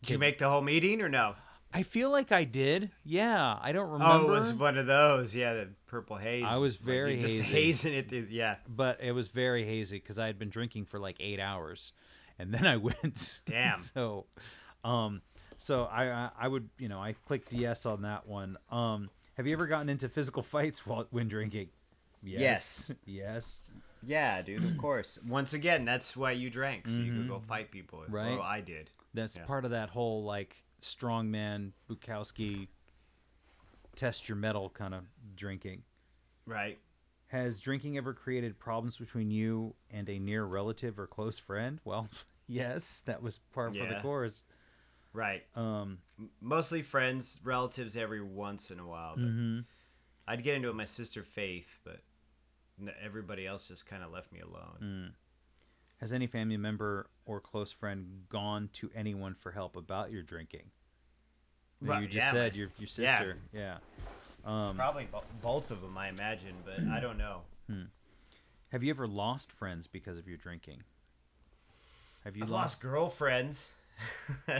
[0.02, 1.36] Did you make the whole meeting or no?
[1.74, 2.92] I feel like I did.
[3.04, 3.58] Yeah.
[3.62, 4.14] I don't remember.
[4.14, 5.34] Oh, it was one of those.
[5.34, 6.44] Yeah, the purple haze.
[6.48, 7.44] I was very just hazy.
[7.44, 8.10] hazing it.
[8.10, 8.56] Through, yeah.
[8.68, 11.94] but it was very hazy because I had been drinking for like eight hours,
[12.38, 13.42] and then I went.
[13.46, 13.78] Damn.
[13.78, 14.26] so,
[14.84, 15.22] um,
[15.58, 18.58] so I, I would you know I clicked yes on that one.
[18.70, 21.70] Um, have you ever gotten into physical fights while when drinking?
[22.24, 22.92] Yes.
[23.06, 23.64] Yes.
[24.04, 24.64] Yeah, dude.
[24.64, 25.20] Of course.
[25.28, 28.00] Once again, that's why you drank, so you could go fight people.
[28.00, 28.16] Mm-hmm.
[28.16, 28.40] Right.
[28.40, 28.90] I did.
[29.14, 29.46] That's Yeah.
[29.46, 32.68] part of that whole like strongman Bukowski
[33.96, 35.04] test your mettle kind of
[35.36, 35.84] drinking.
[36.46, 36.80] Right.
[37.28, 41.80] Has drinking ever created problems between you and a near relative or close friend?
[41.86, 42.10] Well,
[42.48, 44.44] yes, that was par for the course.
[45.14, 45.44] Right.
[45.56, 46.00] Um,
[46.40, 49.16] Mostly friends, relatives every once in a while.
[49.16, 49.66] But mhm.
[50.28, 52.02] I'd get into it with my sister Faith, but
[53.02, 54.78] everybody else just kind of left me alone.
[54.82, 55.12] Mm.
[56.02, 60.72] Has any family member or close friend gone to anyone for help about your drinking?
[61.80, 63.38] Right, you just yeah, said my your your sister.
[63.54, 63.78] Yeah.
[64.44, 67.42] Um, Probably bo- both of them, I imagine, but I don't know.
[68.72, 70.82] have you ever lost friends because of your drinking?
[72.24, 73.72] Have you I've lost girlfriends.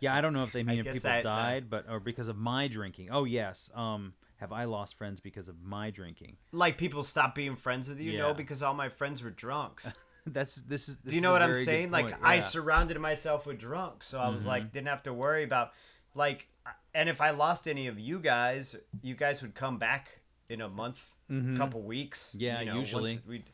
[0.00, 2.26] Yeah, I don't know if they mean if people that, uh, died, but or because
[2.26, 3.10] of my drinking.
[3.12, 3.70] Oh yes.
[3.74, 6.38] Um, have I lost friends because of my drinking?
[6.50, 8.18] like people stop being friends with you, Yeah.
[8.22, 9.86] no, because all my friends were drunks.
[10.32, 10.96] That's this is.
[10.98, 11.90] This Do you know what I'm saying?
[11.90, 12.38] Like point, I.
[12.38, 12.48] Mm-hmm.
[12.48, 15.72] surrounded myself with drunks, so I was like didn't have to worry about
[16.14, 16.48] like
[16.94, 20.68] and if I lost any of you guys, you guys would come back in a
[20.68, 20.98] month,
[21.56, 22.30] couple weeks.
[22.30, 22.40] Mm-hmm.
[22.40, 23.20] Yeah, you know, usually.
[23.26, 23.44] we'd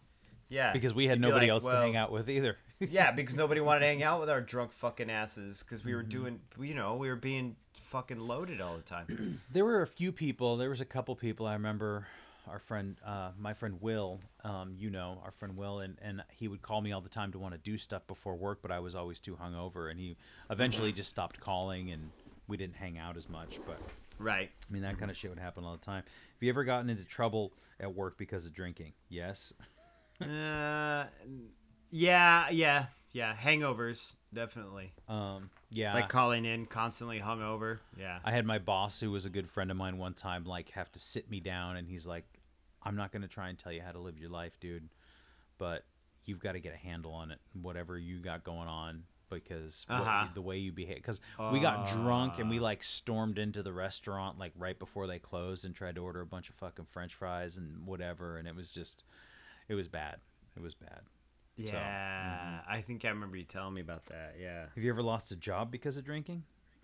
[0.48, 0.72] yeah.
[0.72, 2.56] because we had nobody like, else to hang out with either.
[2.80, 6.02] yeah, because nobody wanted to hang out with our drunk fucking asses because we were
[6.02, 6.08] Mm-hmm.
[6.10, 9.40] doing, you know, we were being fucking loaded all the time.
[9.52, 10.56] there were a few people.
[10.56, 12.06] There was a couple people I remember.
[12.48, 16.46] Our friend, uh, my friend Will, um, you know, our friend Will, and, and he
[16.46, 18.78] would call me all the time to want to do stuff before work, but I
[18.78, 20.16] was always too hungover, and he
[20.50, 22.10] eventually just stopped calling, and
[22.46, 23.58] we didn't hang out as much.
[23.66, 23.80] But
[24.18, 24.48] right.
[24.68, 26.04] I mean, that kind of shit would happen all the time.
[26.04, 28.92] Have you ever gotten into trouble at work because of drinking?
[29.08, 29.52] Yes.
[30.20, 31.06] Uh,
[31.90, 33.34] yeah, yeah, yeah.
[33.34, 34.92] Hangovers, definitely.
[35.08, 35.94] Um, yeah.
[35.94, 37.78] Like calling in constantly hungover.
[37.98, 38.20] Yeah.
[38.24, 40.92] I had my boss, who was a good friend of mine, one time like have
[40.92, 42.24] to sit me down, and he's like,
[42.86, 44.88] "I'm not gonna try and tell you how to live your life, dude,
[45.58, 45.84] but
[46.24, 50.26] you've got to get a handle on it, whatever you got going on, because Uh-huh.
[50.34, 50.96] the way you behave.
[50.96, 51.20] Because
[51.52, 55.64] we got drunk and we like stormed into the restaurant like right before they closed
[55.64, 58.72] and tried to order a bunch of fucking French fries and whatever, and it was
[58.72, 59.04] just,
[59.68, 60.16] it was bad.
[60.56, 61.02] It was bad.
[61.56, 61.70] yeah.
[61.70, 62.72] So, mm-hmm.
[62.72, 64.34] I think I remember you telling me about that.
[64.40, 64.66] Yeah.
[64.74, 66.42] Have you ever lost a job because of drinking?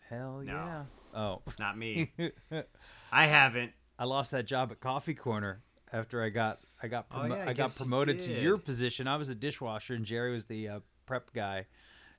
[0.08, 0.52] Hell No.
[0.52, 0.84] yeah.
[1.14, 1.42] Oh.
[1.58, 2.12] Not me.
[3.12, 3.72] I haven't.
[3.98, 5.62] I lost that job at Coffee Corner
[5.92, 9.06] after I got I got Oh, yeah, I I, got you promoted to your position.
[9.06, 11.66] I was a dishwasher and Jerry was the uh, prep guy,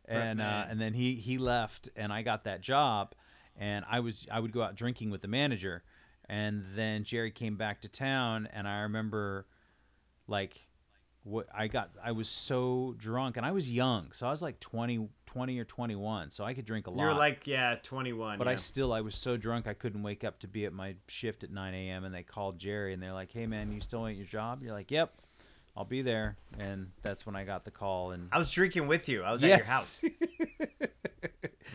[0.06, 3.14] and uh, and then he he left and I got that job,
[3.58, 5.84] and I was I would go out drinking with the manager,
[6.30, 9.48] and then Jerry came back to town and I remember,
[10.28, 10.68] like.
[11.26, 14.60] What I got, I was so drunk, and I was young, so I was like
[14.60, 17.02] 20, 20 or twenty one, so I could drink a lot.
[17.02, 18.38] You're like, yeah, 21.
[18.38, 18.52] But yeah.
[18.52, 21.46] I still, I was so drunk I couldn't wake up to be at my shift
[21.46, 22.04] at 9 a.m.
[22.04, 24.74] And they called Jerry and they're like, "Hey man, you still at your job?" You're
[24.74, 25.14] like, "Yep,
[25.78, 28.12] I'll be there." And that's when I got the call.
[28.12, 29.24] And I was drinking with you.
[29.24, 30.04] I was at your house.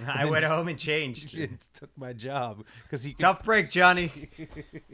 [0.06, 1.36] I went just- home and changed.
[1.38, 3.14] it took my job because he.
[3.14, 4.28] Tough break, Johnny.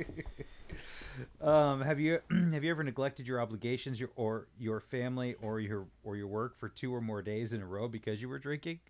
[1.44, 2.20] um, have you
[2.52, 6.58] have you ever neglected your obligations, your or your family or your or your work
[6.58, 8.80] for two or more days in a row because you were drinking?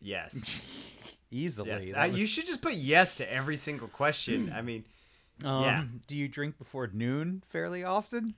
[0.00, 0.60] Yes.
[1.30, 1.88] Easily.
[1.88, 1.96] Yes.
[1.96, 4.52] Uh, You should just put yes to every single question.
[4.52, 4.84] I mean,
[5.44, 5.84] um, yeah.
[6.08, 8.34] Do you drink before noon fairly often?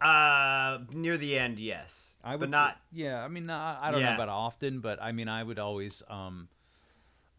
[0.00, 2.16] uh, near the end, yes.
[2.24, 2.78] I would but not.
[2.90, 6.02] Yeah, I mean, not, I don't know about often, but I mean, I would always.
[6.08, 6.48] Um,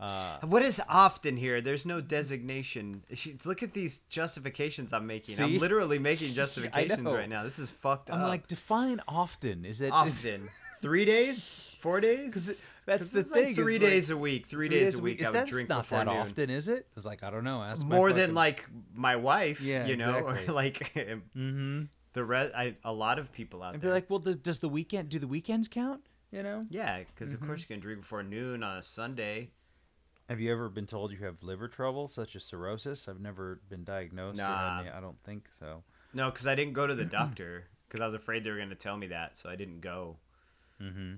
[0.01, 1.61] uh, What is often here?
[1.61, 3.03] There's no designation.
[3.45, 5.35] Look at these justifications I'm making.
[5.35, 5.43] See?
[5.43, 7.43] I'm literally making justifications right now.
[7.43, 8.17] This is fucked up.
[8.17, 9.63] I'm like, define often.
[9.65, 10.49] Is it often.
[10.81, 11.77] Three days?
[11.79, 12.33] Four days?
[12.33, 14.47] 'Cause it- that's 'Cause the it's like thing, is three like- days a week.
[14.47, 15.21] Three, days, a week.
[15.21, 16.17] Is I would drink not before that noon.
[16.17, 16.49] often?
[16.49, 16.87] Is it?
[16.89, 17.61] I was like, I don't know.
[17.61, 18.21] Ask my More fucking...
[18.21, 19.61] than like my wife.
[19.61, 20.47] Yeah, you know, exactly.
[20.47, 20.91] or like
[21.37, 21.81] Mm-hmm.
[22.13, 22.53] the rest.
[22.55, 23.93] I a lot of people out And be there.
[23.95, 25.09] like, well, does, does the weekend?
[25.09, 26.01] Do the weekends count?
[26.31, 26.65] You know?
[26.71, 27.43] yeah, because Mm-hmm.
[27.43, 29.51] of course you can drink before noon on a Sunday.
[30.31, 33.09] Have you ever been told you have liver trouble, such as cirrhosis?
[33.09, 34.79] I've never been diagnosed Nah.
[34.79, 34.89] any.
[34.89, 35.83] I don't think so.
[36.13, 38.69] No, because I didn't go to the doctor because I was afraid they were going
[38.69, 40.15] to tell me that, so I didn't go.
[40.81, 41.15] Mm-hmm.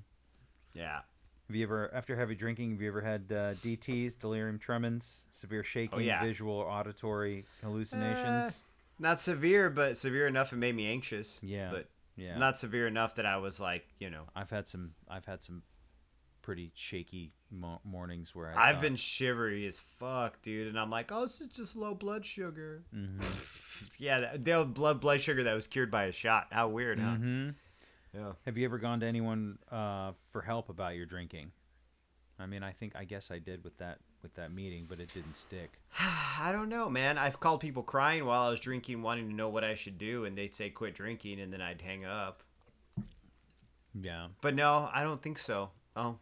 [0.74, 1.02] Yeah.
[1.48, 5.64] Have you ever, after heavy drinking, have you ever had uh, DTS, delirium tremens, severe
[5.64, 6.24] shaking, Oh, yeah.
[6.24, 8.64] visual, or auditory hallucinations?
[8.98, 11.40] Not severe, but severe enough it made me anxious.
[11.44, 12.40] Yeah, But yeah.
[12.40, 14.24] not severe enough that I was like, you know.
[14.36, 14.94] I've had some.
[15.08, 15.62] I've had some
[16.44, 18.70] pretty shaky mo- mornings where I.
[18.70, 21.96] I've thought- been shivery as fuck, dude, and I'm like, oh, this is just low
[21.96, 22.84] blood sugar.
[22.96, 23.90] Mhm.
[24.00, 26.48] yeah, that- the blood blood sugar that was cured by a shot.
[26.52, 27.16] How weird, huh?
[27.16, 27.56] Mhm.
[28.14, 28.34] Yeah.
[28.46, 31.52] Have you ever gone to anyone uh, for help about your drinking?
[32.38, 35.14] I mean, I think I guess I did with that with that meeting, but it
[35.14, 35.72] didn't stick.
[36.00, 37.18] I don't know, man.
[37.18, 40.26] I've called people crying while I was drinking, wanting to know what I should do,
[40.26, 42.44] and they'd say quit drinking, and then I'd hang up.
[44.00, 44.28] Yeah.
[44.42, 45.70] But no, I don't think so.
[45.96, 46.18] Oh,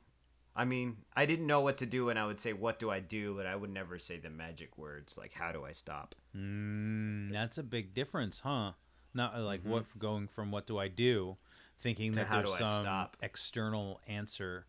[0.55, 2.99] I mean, I didn't know what to do and I would say, What do I
[2.99, 3.35] do?
[3.35, 6.15] But I would never say the magic words like, How do I stop?
[6.35, 8.71] Mm, that's a big difference, huh?
[9.13, 11.37] Not uh, like what going from what do I do,
[11.79, 13.17] thinking that there's some stop?
[13.21, 14.65] external answer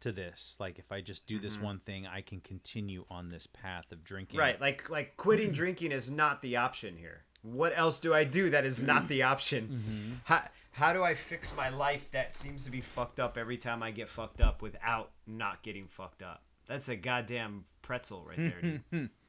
[0.00, 0.56] to this.
[0.60, 4.04] Like if I just do this one thing, I can continue on this path of
[4.04, 4.38] drinking.
[4.38, 4.60] Right.
[4.60, 7.24] Like, like quitting drinking is not the option here.
[7.42, 10.20] What else do I do that is not the option?
[10.24, 13.82] How, how do I fix my life that seems to be fucked up every time
[13.82, 16.42] I get fucked up without not getting fucked up?
[16.66, 18.80] That's a goddamn pretzel right there.
[18.90, 19.10] dude.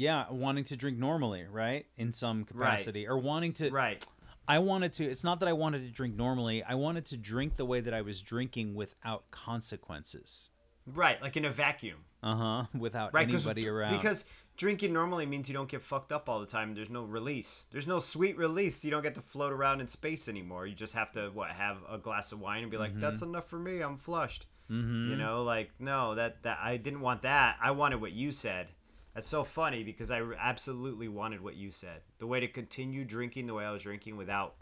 [0.00, 1.84] Yeah, wanting to drink normally, right?
[1.96, 3.68] In some capacity, or wanting to.
[3.70, 4.06] right.
[4.46, 5.04] I wanted to.
[5.04, 6.62] It's not that I wanted to drink normally.
[6.62, 10.50] I wanted to drink the way that I was drinking without consequences.
[10.86, 11.20] Right.
[11.20, 11.98] Like in a vacuum.
[12.22, 12.64] Uh huh.
[12.78, 13.28] Without Right.
[13.28, 13.96] anybody around.
[13.96, 14.24] Because
[14.58, 16.74] drinking normally means you don't get fucked up all the time.
[16.74, 17.64] There's no release.
[17.70, 18.84] There's no sweet release.
[18.84, 20.66] You don't get to float around in space anymore.
[20.66, 23.00] You just have to what have a glass of wine and be like, Mm-hmm.
[23.00, 23.80] "That's enough for me.
[23.80, 27.56] I'm flushed." You know, like no, that that I didn't want that.
[27.58, 28.66] I wanted what you said.
[29.14, 32.02] That's so funny because I absolutely wanted what you said.
[32.18, 34.56] The way to continue drinking the way I was drinking without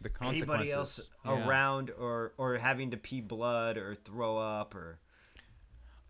[0.00, 0.48] the consequences.
[0.50, 1.46] anybody else Yeah.
[1.46, 4.98] around or or having to pee blood or throw up or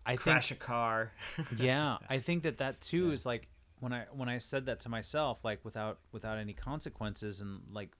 [0.05, 0.61] I crash think.
[0.61, 1.11] a car.
[1.57, 3.47] yeah, I think that that too is like
[3.79, 7.91] when I when I said that to myself, like without without any consequences, and like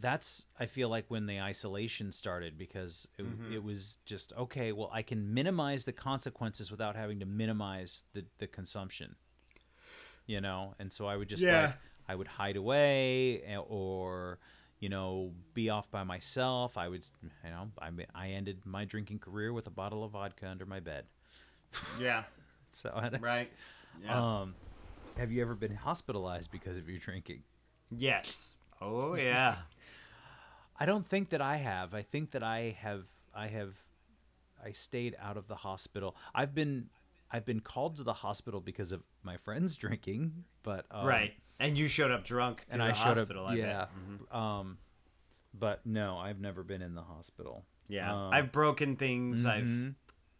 [0.00, 3.52] that's I feel like when the isolation started because it, Mm-hmm.
[3.54, 4.72] it was just okay.
[4.72, 9.16] Well, I can minimize the consequences without having to minimize the the consumption.
[10.26, 11.66] You know, and so I would just Yeah.
[11.66, 11.76] like
[12.08, 14.38] I would hide away eh, or
[14.82, 16.76] you know be off by myself.
[16.76, 20.10] I would you know I mean, I ended my drinking career with a bottle of
[20.10, 21.06] vodka under my bed.
[21.98, 22.24] yeah.
[22.74, 22.90] So
[23.20, 23.50] Right.
[24.02, 24.40] Yeah.
[24.40, 24.54] um,
[25.18, 27.42] have you ever been hospitalized because of your drinking?
[27.90, 28.56] Yes.
[28.80, 29.56] Oh yeah.
[30.80, 31.94] I don't think that I have.
[31.94, 33.04] I think that I have.
[33.34, 33.74] I have.
[34.64, 36.16] I stayed out of the hospital.
[36.34, 36.88] I've been.
[37.32, 41.32] I've been called to the hospital because of my friends drinking, but um, right.
[41.58, 43.46] And you showed up drunk to And the I showed hospital.
[43.46, 43.52] up.
[43.52, 43.86] I yeah.
[44.30, 44.36] Bet.
[44.38, 44.78] Um,
[45.54, 47.64] but no, I've never been in the hospital.
[47.88, 48.12] Yeah.
[48.12, 49.44] Um, I've broken things.
[49.44, 49.48] mhm.
[49.48, 49.94] I've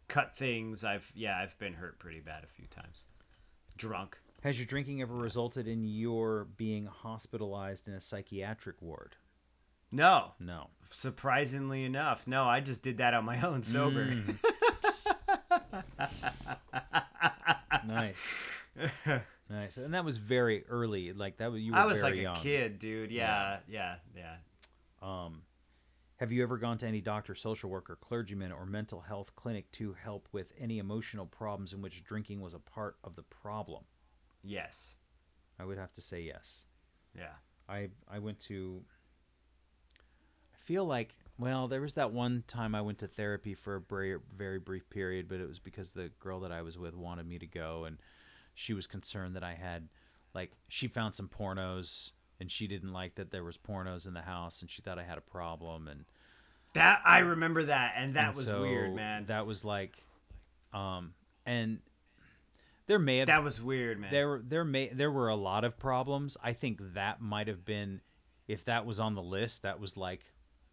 [0.07, 0.83] cut things.
[0.83, 1.37] I've yeah.
[1.37, 3.03] I've been hurt pretty bad a few times.
[3.77, 4.17] Drunk.
[4.43, 9.15] Has your drinking ever resulted in your being hospitalized in a psychiatric ward?
[9.91, 10.33] No.
[10.39, 10.67] No.
[10.91, 12.43] Surprisingly enough, no.
[12.43, 14.07] I just did that on my own sober.
[14.07, 14.35] Mm.
[17.93, 18.47] nice.
[19.49, 19.77] nice.
[19.77, 21.13] And that was very early.
[21.13, 23.11] Like that was you were I was like a kid, dude.
[23.11, 23.59] Yeah.
[23.67, 23.95] Yeah.
[24.15, 24.35] Yeah.
[25.01, 25.43] Um
[26.17, 29.93] have you ever gone to any doctor, social worker, clergyman, or mental health clinic to
[29.93, 33.83] help with any emotional problems in which drinking was a part of the problem?
[34.43, 34.95] Yes.
[35.59, 36.65] I would have to say yes.
[37.17, 37.33] Yeah.
[37.67, 38.83] I I went to
[39.97, 43.81] I feel like well, there was that one time I went to therapy for a
[43.81, 47.27] very, very brief period, but it was because the girl that I was with wanted
[47.27, 47.97] me to go and
[48.53, 49.89] she was concerned that I had
[50.33, 54.21] like she found some pornos and she didn't like that there was pornos in the
[54.21, 56.05] house and she thought I had a problem and
[56.73, 59.25] That I remember that, and that and was so weird, man.
[59.27, 60.03] That, was like
[60.71, 61.13] um
[61.45, 61.79] and
[62.85, 64.11] there may have that was weird, man.
[64.11, 66.37] there there may there were a lot of problems.
[66.43, 68.01] I think that might have been
[68.47, 70.25] if that was on the list, that was like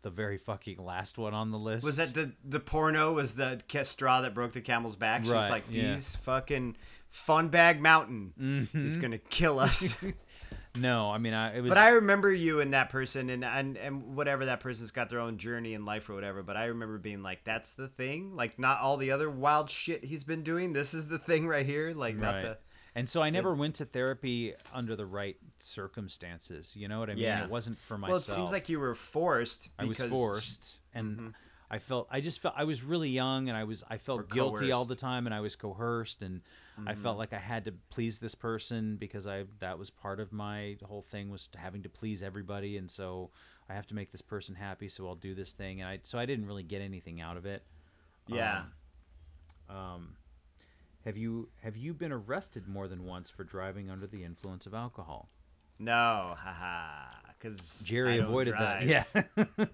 [0.02, 1.84] the very fucking last one on the list.
[1.84, 3.12] Was that the the porno?
[3.12, 5.24] Was the straw that broke the camel's back?
[5.24, 5.94] She's Right, like, yeah.
[5.94, 6.76] these fucking
[7.10, 8.86] fun bag mountain mm-hmm.
[8.86, 9.94] is gonna kill us.
[10.76, 13.76] No, I mean I it was but I remember you and that person, and and
[13.76, 16.42] and whatever that person's got their own journey in life or whatever.
[16.44, 18.36] But I remember being like, that's the thing.
[18.36, 20.72] Like not all the other wild shit he's been doing.
[20.72, 21.92] This is the thing right here.
[21.92, 22.42] Like not right.
[22.42, 22.58] the.
[22.94, 26.74] And so I never went to therapy under the right circumstances.
[26.74, 27.24] You know what I mean?
[27.24, 27.44] Yeah.
[27.44, 28.28] It wasn't for myself.
[28.28, 29.68] Well, it seems like you were forced.
[29.78, 31.34] I was forced and
[31.70, 34.72] I felt I just felt I was really young and I was I felt guilty
[34.72, 36.40] all the time and I was coerced and
[36.84, 40.32] I felt like I had to please this person because I that was part of
[40.32, 43.30] my whole thing was having to please everybody and so
[43.68, 46.18] I have to make this person happy so I'll do this thing and I so
[46.18, 47.62] I didn't really get anything out of it.
[48.26, 48.62] Yeah.
[49.68, 50.16] Um, um,
[51.04, 54.74] have you have you been arrested more than once for driving under the influence of
[54.74, 55.28] alcohol?
[55.78, 57.08] No, haha.
[57.38, 58.84] Because Jerry avoided that.
[58.84, 59.04] Yeah.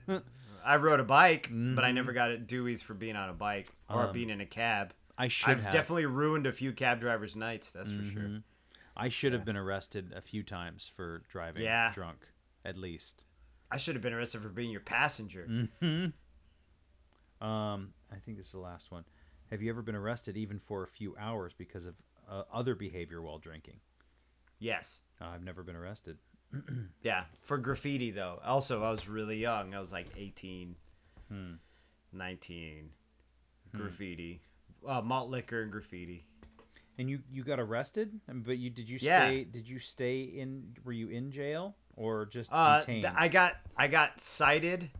[0.65, 1.79] I rode a bike, but Mm-hmm.
[1.81, 4.47] I never got it DUIs for being on a bike or Um, being in a
[4.47, 4.93] cab.
[5.19, 5.73] I should I've have.
[5.73, 7.71] definitely ruined a few cab drivers' nights.
[7.73, 8.23] That's for sure.
[8.23, 8.43] Mhm.
[8.97, 11.93] I should have been arrested a few times for driving Yeah.
[11.93, 12.29] drunk,
[12.65, 13.25] at least.
[13.71, 15.47] I should have been arrested for being your passenger.
[15.83, 16.13] Mm.
[17.41, 19.05] Um, I think this is the last one.
[19.51, 21.95] Have you ever been arrested even for a few hours because of
[22.29, 23.77] uh, other behavior while drinking?
[24.59, 25.03] Yes.
[25.21, 26.19] Uh, I've never been arrested.
[27.03, 27.25] Yeah.
[27.43, 28.41] For graffiti though.
[28.45, 29.75] Also, I was really young.
[29.75, 30.75] I was like 18,
[31.29, 31.55] Hmm.
[32.13, 32.91] 19.
[33.75, 34.41] graffiti,
[34.89, 36.25] uh, malt liquor and graffiti.
[36.99, 39.27] And you you got arrested, Um, but you did you Yeah.
[39.29, 39.45] stay?
[39.45, 40.75] Did you stay in?
[40.83, 43.05] Were you in jail or just Uh, detained?
[43.07, 44.91] I got I got cited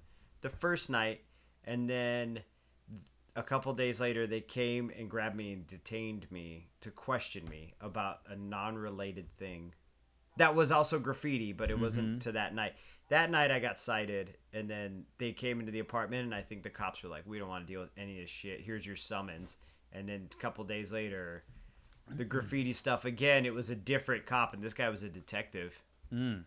[0.43, 1.25] the first night,
[1.65, 2.43] and then
[3.37, 7.75] a couple days later they came and grabbed me and detained me to question me
[7.81, 9.75] about a non-related thing.
[10.39, 12.75] That was also graffiti, but it wasn't to that night.
[13.09, 16.63] That night I got cited, and then they came into the apartment, and I think
[16.63, 18.61] the cops were like, "We don't want to deal with any of this shit.
[18.63, 19.57] Here's your summons."
[19.93, 21.45] And then a couple days later,
[22.09, 23.47] the graffiti stuff again.
[23.47, 25.81] It was a different cop, and this guy was a detective
[26.13, 26.45] Mm.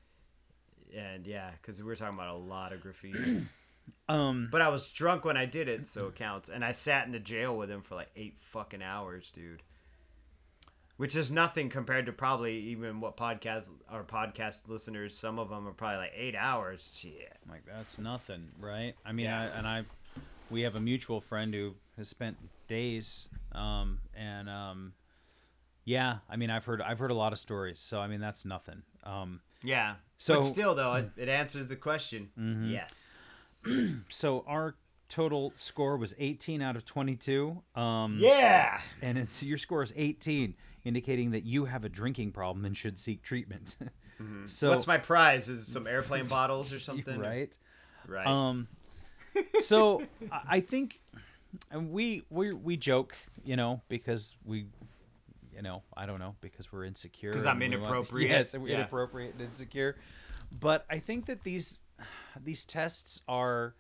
[0.96, 3.46] and yeah, because we were talking about a lot of graffiti.
[4.08, 4.50] um.
[4.52, 6.50] but I was drunk when I did it, so it counts.
[6.50, 9.62] And I sat in the jail with him for like eight fucking hours, dude.
[10.98, 15.16] Which is nothing compared to probably even what podcast our podcast listeners.
[15.18, 16.94] Some of them are probably like eight hours.
[17.00, 17.38] Shit.
[17.50, 18.96] Like that's nothing, right?
[19.06, 19.42] I mean, Yeah.
[19.42, 19.86] I, and I,
[20.50, 22.36] we have a mutual friend who has spent
[22.68, 24.94] days, um, and um,
[25.86, 28.44] yeah, I mean, I've heard I've heard a lot of stories, so I mean, that's
[28.44, 28.82] nothing.
[29.06, 29.96] Um, Yeah.
[30.18, 32.30] So- but still, though, it, it answers the question.
[32.70, 33.19] Yes.
[34.10, 34.76] so our
[35.08, 37.62] total score was 18 out of 22.
[37.76, 38.80] Um, Yeah.
[39.02, 42.98] and it's your score is 18, indicating that you have a drinking problem and should
[42.98, 43.78] seek treatment.
[44.46, 45.50] so What's my prize?
[45.50, 47.20] Is it some airplane bottles or something?
[47.20, 47.58] right?
[48.08, 48.28] Right.
[48.28, 48.68] Um,
[49.62, 51.02] so I think
[51.72, 54.68] and we we we joke, you know, because we,
[55.56, 57.34] you know, I don't know, because we're insecure.
[57.34, 58.30] 'Cause I'm and we want- inappropriate.
[58.32, 58.76] yes, we're Yeah.
[58.76, 59.98] inappropriate and insecure.
[60.60, 61.82] But I think that these
[62.42, 63.76] these tests are.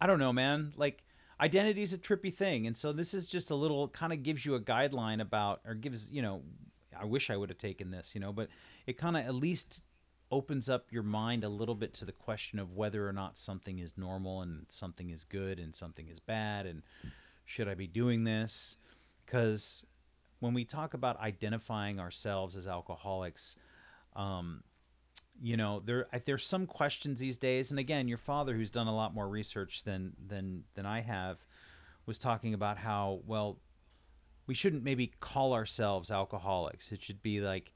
[0.00, 0.72] I don't know, man.
[0.76, 1.02] Like
[1.40, 4.44] identity is a trippy thing, and so this is just a little kind of gives
[4.46, 6.42] you a guideline about, or gives you know.
[6.98, 8.48] I wish I would have taken this, you know, but
[8.86, 9.84] it kind of at least
[10.32, 13.78] opens up your mind a little bit to the question of whether or not something
[13.78, 16.82] is normal and something is good and something is bad and
[17.44, 18.76] should I be doing this?
[19.24, 19.84] Because
[20.40, 23.56] when we talk about identifying ourselves as alcoholics,
[24.14, 24.62] um,
[25.40, 27.70] you know, there there's some questions these days.
[27.70, 31.38] And again, your father, who's done a lot more research than than than I have,
[32.06, 33.58] was talking about how well
[34.46, 36.90] we shouldn't maybe call ourselves alcoholics.
[36.92, 37.72] It should be like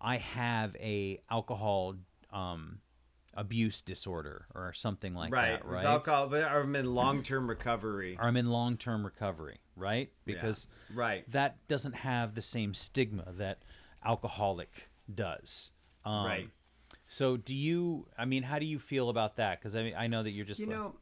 [0.00, 1.96] I have a alcohol
[2.32, 2.78] um,
[3.34, 5.52] abuse disorder or something like right.
[5.52, 5.84] that, It's right?
[5.84, 8.16] alcohol, but I'm in long term recovery.
[8.18, 10.10] or I'm in long term recovery, right?
[10.24, 11.30] Because Right.
[11.30, 13.62] that doesn't have the same stigma that
[14.04, 15.70] alcoholic does.
[16.04, 16.50] Um, Right.
[17.12, 18.06] So do you?
[18.16, 19.60] I mean, how do you feel about that?
[19.60, 20.94] Because I mean, I know that you're just You like- know.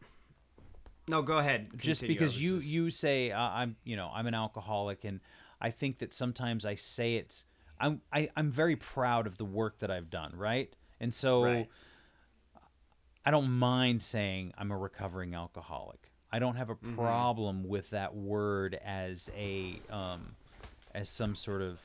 [1.07, 1.69] No, go ahead.
[1.77, 2.17] just Continue.
[2.17, 5.21] I because you just- you say uh, I'm you know I'm an alcoholic and
[5.61, 7.45] I think that sometimes I say it
[7.79, 11.69] I'm I, I'm very proud of the work that I've done right and so Right.
[13.25, 16.95] I don't mind saying I'm a recovering alcoholic I don't have a Mm-hmm.
[16.97, 20.35] problem with that word as a um,
[20.95, 21.81] as some sort of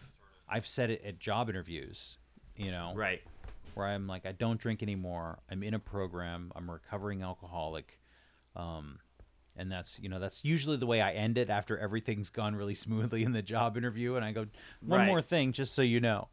[0.50, 2.18] I've said it at job interviews
[2.56, 3.22] you know Right.
[3.76, 5.40] Where I'm like, I don't drink anymore.
[5.52, 6.52] I'm in a program.
[6.56, 8.00] I'm a recovering alcoholic.
[8.56, 9.00] Um,
[9.58, 12.74] and that's, you know, that's usually the way I end it after everything's gone really
[12.86, 14.16] smoothly in the job interview.
[14.16, 14.48] And I go,
[14.82, 15.08] one Right.
[15.08, 16.28] more thing, just so you know.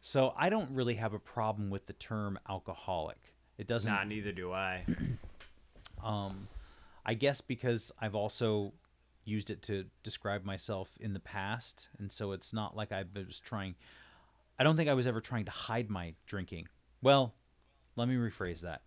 [0.00, 3.18] So I don't really have a problem with the term alcoholic.
[3.58, 4.84] It doesn't, Nah, neither do I.
[6.04, 6.48] um,
[7.04, 8.72] I guess because I've also
[9.24, 13.40] used it to describe myself in the past, and so it's not like I was
[13.40, 13.74] trying.
[14.58, 16.68] I don't think I was ever trying to hide my drinking.
[17.06, 17.34] Well,
[17.94, 18.82] let me rephrase that.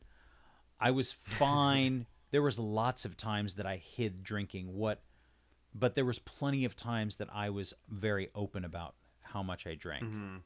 [0.77, 2.05] I was fine.
[2.31, 4.75] there was lots of times that I hid drinking.
[4.75, 5.01] What,
[5.73, 9.75] but there was plenty of times that I was very open about how much I
[9.75, 10.03] drank.
[10.03, 10.37] Mm-hmm.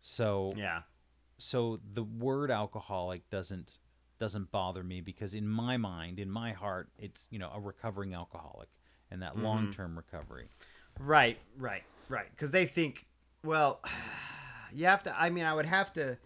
[0.00, 0.82] So Yeah.
[1.36, 3.78] so the word alcoholic doesn't
[4.18, 8.14] doesn't bother me because in my mind in my heart it's you know a recovering
[8.14, 8.68] alcoholic
[9.10, 9.44] and that mm-hmm.
[9.44, 10.48] long-term recovery
[10.98, 12.30] Right, right, right.
[12.30, 13.06] Because they think,
[13.44, 13.80] well,
[14.74, 15.20] you have to.
[15.20, 16.18] I mean, I would have to.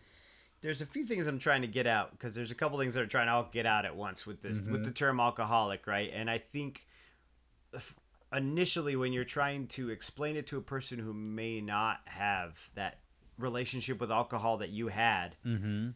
[0.62, 3.03] There's a few things I'm trying to get out because there's a couple things that
[3.03, 6.11] are trying to all get out at once with this with the term alcoholic, right?
[6.12, 6.86] And I think
[8.34, 12.99] initially when you're trying to explain it to a person who may not have that
[13.38, 15.90] relationship with alcohol that you had, mm-hmm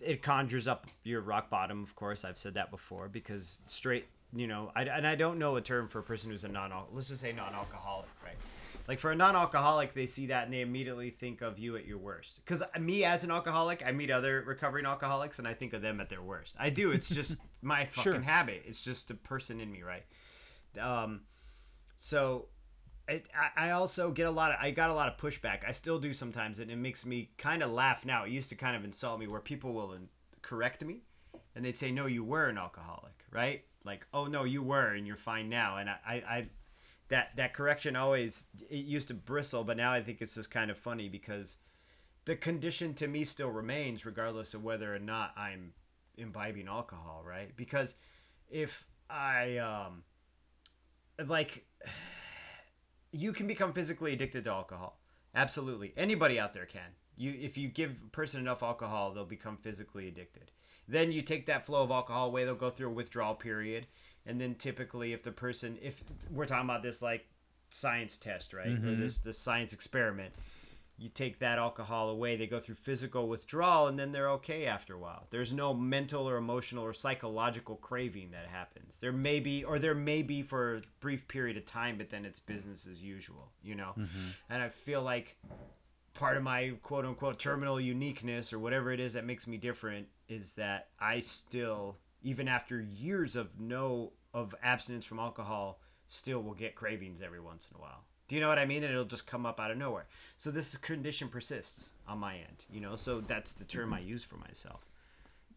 [0.00, 1.82] it conjures up your rock bottom.
[1.82, 5.56] Of course, I've said that before because straight, you know, I, and I don't know
[5.56, 6.72] a term for a person who's a non.
[6.92, 8.36] Let's just say non-alcoholic, right?
[8.88, 11.98] Like for a non-alcoholic, they see that and they immediately think of you at your
[11.98, 12.36] worst.
[12.44, 16.00] Because me as an alcoholic, I meet other recovering alcoholics and I think of them
[16.00, 16.54] at their worst.
[16.58, 16.92] I do.
[16.92, 18.20] It's just my fucking Sure.
[18.20, 18.62] habit.
[18.66, 20.04] It's just a person in me, right?
[20.80, 21.22] Um,
[21.98, 22.46] so
[23.08, 23.26] it,
[23.56, 25.60] I, I also get a lot of I got a lot of pushback.
[25.66, 28.24] I still do sometimes, and it makes me kind of laugh now.
[28.24, 30.08] It used to kind of insult me where people will in,
[30.42, 31.02] correct me,
[31.54, 35.06] and they'd say, "No, you were an alcoholic, right?" like oh no you were and
[35.06, 36.48] you're fine now and I, I, I
[37.08, 40.70] that that correction always it used to bristle but now I think it's just kind
[40.70, 41.56] of funny because
[42.24, 45.72] the condition to me still remains regardless of whether or not I'm
[46.16, 47.56] imbibing alcohol right?
[47.56, 47.94] Because
[48.50, 50.02] if I um
[51.24, 51.66] like
[53.12, 55.00] you can become physically addicted to alcohol.
[55.34, 55.92] Absolutely.
[55.96, 56.96] Anybody out there can.
[57.16, 60.50] You if you give a person enough alcohol they'll become physically addicted.
[60.88, 63.86] Then you take that flow of alcohol away they'll go through a withdrawal period
[64.26, 67.26] and then typically if the person if we're talking about this like
[67.70, 68.68] science test right?
[68.68, 69.00] Or mm-hmm.
[69.00, 70.34] this this science experiment.
[70.98, 74.94] You take that alcohol away they go through physical withdrawal and then they're okay after
[74.94, 75.26] a while.
[75.28, 78.96] There's no mental or emotional or psychological craving that happens.
[78.98, 82.24] There may be or there may be for a brief period of time but then
[82.24, 83.92] it's business as usual you know?
[83.98, 84.28] Mm-hmm.
[84.48, 85.36] And i feel like
[86.16, 90.08] part of my quote unquote terminal uniqueness or whatever it is that makes me different
[90.28, 96.54] is that I still even after years of no of abstinence from alcohol still will
[96.54, 98.04] get cravings every once in a while.
[98.28, 98.82] Do you know what I mean?
[98.82, 100.06] And it'll just come up out of nowhere.
[100.36, 102.96] So this condition persists on my end, you know.
[102.96, 104.80] So that's the term I use for myself.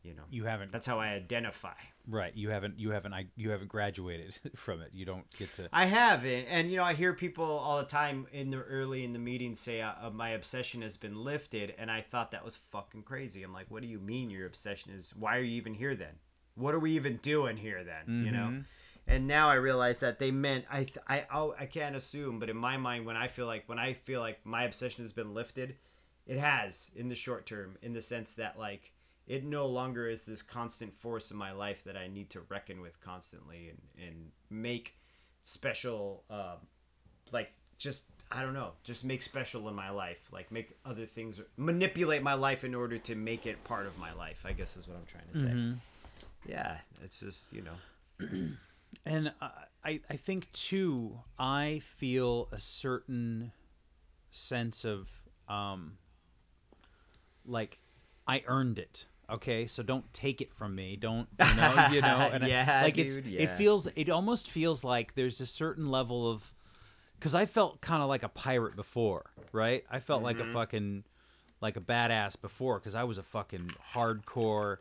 [0.03, 0.21] You know.
[0.29, 1.73] You haven't That's how I identify.
[2.07, 2.33] right.
[2.35, 4.91] You haven't you haven't I you haven't graduated from it.
[4.93, 7.83] You don't get to I have, and, and you know, I hear people all the
[7.85, 11.73] time in the early in the meeting say uh, uh, my obsession has been lifted,
[11.79, 13.41] and I thought that was fucking crazy.
[13.43, 15.13] I'm like, what do you mean your obsession is?
[15.17, 16.15] Why are you even here then?
[16.59, 18.25] What are we even doing here then?
[18.25, 18.63] You know.
[19.07, 21.25] And now I realize that they meant I I
[21.59, 24.45] I can't assume, but in my mind, when I feel like when I feel like
[24.45, 25.75] my obsession has been lifted,
[26.27, 28.91] it has in the short term, in the sense that like
[29.25, 32.81] it no longer is this constant force in my life that I need to reckon
[32.81, 34.95] with constantly and and make
[35.41, 36.67] special um
[37.31, 41.41] like just I don't know, just make special in my life, like make other things
[41.57, 44.43] manipulate my life in order to make it part of my life.
[44.45, 45.79] I guess is what I'm trying to say.
[46.47, 48.27] Yeah, it's just you know.
[49.05, 49.49] And I,
[49.83, 53.51] I, I think too, I feel a certain
[54.29, 55.07] sense of,
[55.47, 55.97] um,
[57.45, 57.79] like,
[58.27, 59.05] I earned it.
[59.29, 60.95] Okay, so don't take it from me.
[60.95, 61.87] Don't you know?
[61.91, 65.39] You know, and I- Yeah, like it's dude, it feels it almost feels like there's
[65.39, 66.51] a certain level of,
[67.17, 69.83] because I felt kind of like a pirate before, right?
[69.89, 70.49] I felt like Mm-hmm.
[70.49, 71.03] a fucking,
[71.61, 74.77] like a badass before, because I was a fucking hardcore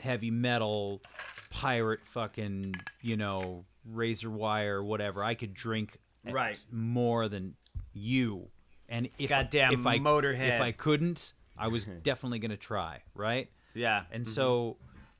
[0.00, 1.02] heavy metal
[1.50, 5.98] pirate fucking you know razor wire whatever i could drink
[6.30, 6.58] Right.
[6.70, 7.54] more than
[7.94, 8.48] you
[8.88, 10.56] and if Goddamn if i Motorhead.
[10.56, 14.02] if i couldn't i was definitely going to try right Yeah.
[14.12, 14.32] and mm-hmm.
[14.32, 14.76] so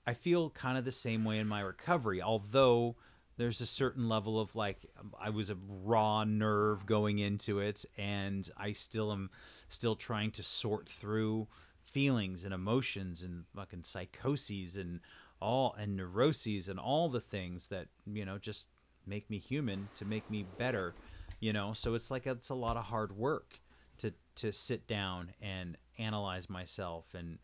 [0.06, 2.96] I feel kind of the same way in my recovery, although
[3.36, 7.84] there's a certain level of like um, I was a raw nerve going into it
[7.98, 9.28] and I still am
[9.68, 11.46] still trying to sort through
[11.93, 15.01] feelings and emotions and fucking psychoses and
[15.41, 18.66] all and neuroses and all the things that, you know, just
[19.07, 20.95] make me human to make me better,
[21.41, 21.72] you know.
[21.72, 23.61] So it's like it's a lot of hard work
[23.99, 27.39] to to sit down and analyze myself and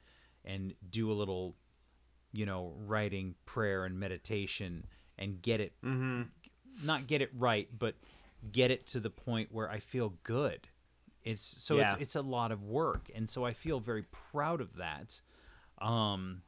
[0.45, 1.55] and do a little
[2.33, 4.87] you know writing prayer and meditation
[5.19, 6.23] and get it mm-hmm.
[6.83, 7.95] not get it right but
[8.53, 10.67] get it to the point where i feel good
[11.25, 11.93] it's so Yeah.
[11.93, 15.21] it's it's a lot of work and so i feel very proud of that
[15.81, 16.43] um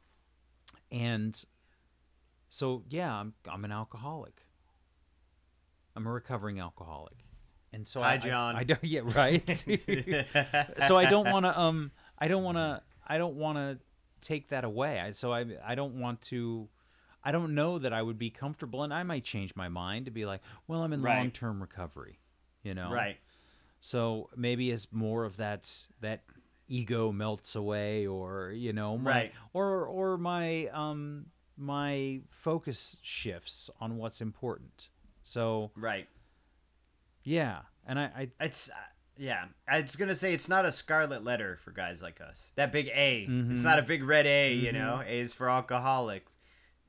[0.91, 1.43] and
[2.49, 4.45] so yeah i'm i'm an alcoholic
[5.95, 7.17] i'm a recovering alcoholic
[7.73, 8.55] and so Hi, I, I- John.
[8.55, 9.49] I, don't yeah right
[10.87, 13.77] so I don't want to um I don't want to I don't want to
[14.21, 14.99] take that away.
[14.99, 16.69] I, so I I don't want to
[17.23, 20.11] I don't know that I would be comfortable and I might change my mind to
[20.11, 21.17] be like, well, I'm in Right.
[21.17, 22.19] long-term recovery,
[22.63, 22.89] you know.
[22.89, 23.17] Right.
[23.79, 25.71] So maybe as more of that
[26.01, 26.23] that
[26.67, 29.33] ego melts away or, you know, my, Right.
[29.53, 34.89] or or my um my focus shifts on what's important.
[35.23, 36.07] So, Right.
[37.23, 37.59] yeah.
[37.85, 38.03] And I,
[38.39, 38.73] I It's uh,
[39.17, 39.45] yeah.
[39.67, 42.51] I was gonna say it's not a scarlet letter for guys like us.
[42.55, 43.27] That big A.
[43.29, 43.53] Mm-hmm.
[43.53, 44.53] It's not a big red A.
[44.53, 46.25] You know, A is for alcoholic.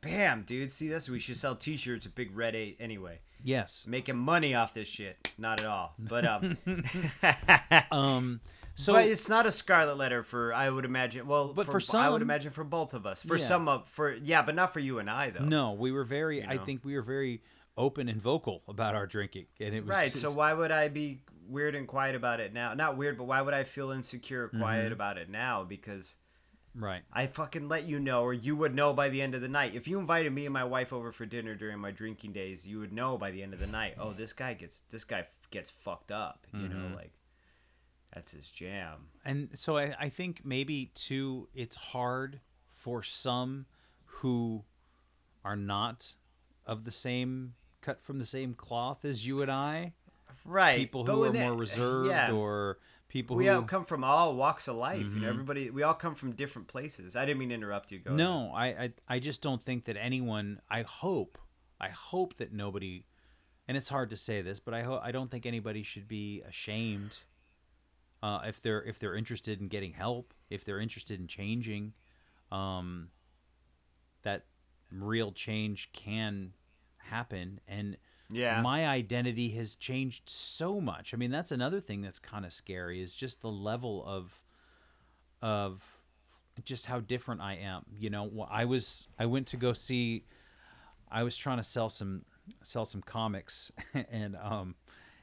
[0.00, 0.70] Bam, dude.
[0.72, 2.06] See, that's we should sell T-shirts.
[2.06, 3.20] A big red A anyway.
[3.42, 3.86] Yes.
[3.88, 5.34] Making money off this shit.
[5.38, 5.94] Not at all.
[5.98, 6.56] But um.
[7.90, 8.40] Um
[8.74, 11.26] so but it's not a scarlet letter for I would imagine.
[11.26, 13.22] Well, But for, for I would imagine for both of us.
[13.24, 13.44] For Yeah.
[13.44, 15.44] some of for yeah, but not for you and I though.
[15.44, 16.44] No, we were very.
[16.44, 16.64] I know?
[16.64, 17.42] think we were very
[17.76, 20.10] open and vocal about our drinking, and it was Right.
[20.12, 22.74] So why would I be weird and quiet about it now?
[22.74, 24.92] Not weird, but why would I feel insecure, quiet Mm-hmm.
[24.92, 25.64] about it now?
[25.64, 26.14] Because
[26.78, 27.02] right.
[27.12, 29.74] I fucking let you know, or you would know by the end of the night.
[29.74, 32.78] If you invited me and my wife over for dinner during my drinking days, you
[32.80, 33.94] would know by the end of the night.
[33.98, 36.46] Oh, this guy gets this guy gets fucked up.
[36.52, 36.90] You Mm-hmm.
[36.90, 37.12] know, like
[38.14, 39.08] that's his jam.
[39.24, 42.40] And so I, I think maybe too, it's hard
[42.72, 43.66] for some
[44.04, 44.64] who
[45.44, 46.14] are not
[46.66, 49.92] of the same cut from the same cloth as you and I.
[50.44, 50.78] right.
[50.78, 52.32] People who are when more reserved yeah.
[52.32, 52.78] or
[53.08, 55.00] people we who all come from all walks of life.
[55.02, 55.20] You Mhm.
[55.22, 55.70] know, everybody.
[55.70, 57.16] We all come from different places.
[57.16, 57.98] I didn't mean to interrupt you.
[58.00, 58.14] Go.
[58.14, 60.60] No, I, I I just don't think that anyone.
[60.68, 61.38] I hope,
[61.80, 63.04] I hope that nobody,
[63.66, 66.42] and it's hard to say this, but I hope I don't think anybody should be
[66.42, 67.18] ashamed.
[68.22, 71.94] Uh, if they're if they're interested in getting help, if they're interested in changing,
[72.50, 73.10] um,
[74.22, 74.44] that
[74.90, 76.52] real change can
[76.96, 77.96] happen, and
[78.30, 78.60] Yeah.
[78.60, 81.14] my identity has changed so much.
[81.14, 84.42] I mean, that's another thing that's kind of scary is just the level of
[85.40, 85.96] of
[86.64, 87.84] just how different I am.
[87.98, 90.24] You know, I was I went to go see
[91.10, 92.24] I was trying to sell some
[92.62, 93.70] sell some comics
[94.10, 94.74] and um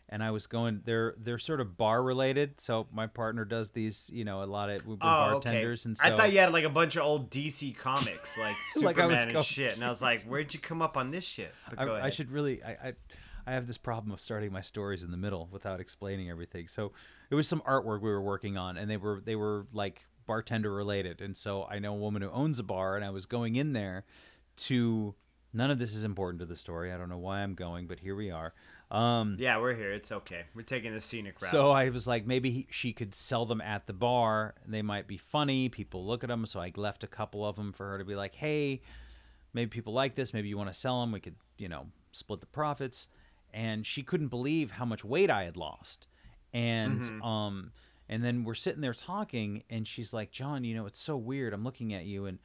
[0.10, 2.60] and I was going they're they're sort of bar related.
[2.62, 5.90] So my partner does these, you know, a lot of we're Oh, bartenders okay.
[5.90, 8.98] and so I thought you had like a bunch of old DC comics, like Like
[8.98, 11.12] I Superman was and going- shit, and I was like, "Where'd you come up on
[11.12, 12.94] this shit?" But I, I should really I, I
[13.48, 16.68] I have this problem of starting my stories in the middle without explaining everything.
[16.68, 16.94] So
[17.30, 20.74] it was some artwork we were working on and they were they were like bartender
[20.74, 21.22] related.
[21.22, 23.74] And so I know a woman who owns a bar and I was going in
[23.74, 24.04] there
[24.58, 25.14] to
[25.54, 26.92] none of this is important to the story.
[26.92, 28.54] I don't know why I'm going, but here we are.
[28.92, 29.92] Um Yeah, we're here.
[29.92, 30.44] It's okay.
[30.54, 31.52] We're taking the scenic route.
[31.52, 34.56] so I was like, maybe he, she could sell them at the bar.
[34.68, 35.70] They might be funny.
[35.70, 36.46] People look at them.
[36.46, 38.82] So I left a couple of them for her to be like, hey,
[39.54, 40.34] maybe people like this.
[40.34, 41.12] Maybe you want to sell them.
[41.12, 43.08] We could, you know, split the profits.
[43.54, 46.08] And she couldn't believe how much weight I had lost.
[46.54, 47.72] And um,
[48.08, 51.54] and then we're sitting there talking, and she's like, John, you know, it's so weird.
[51.54, 52.40] I'm looking at you, and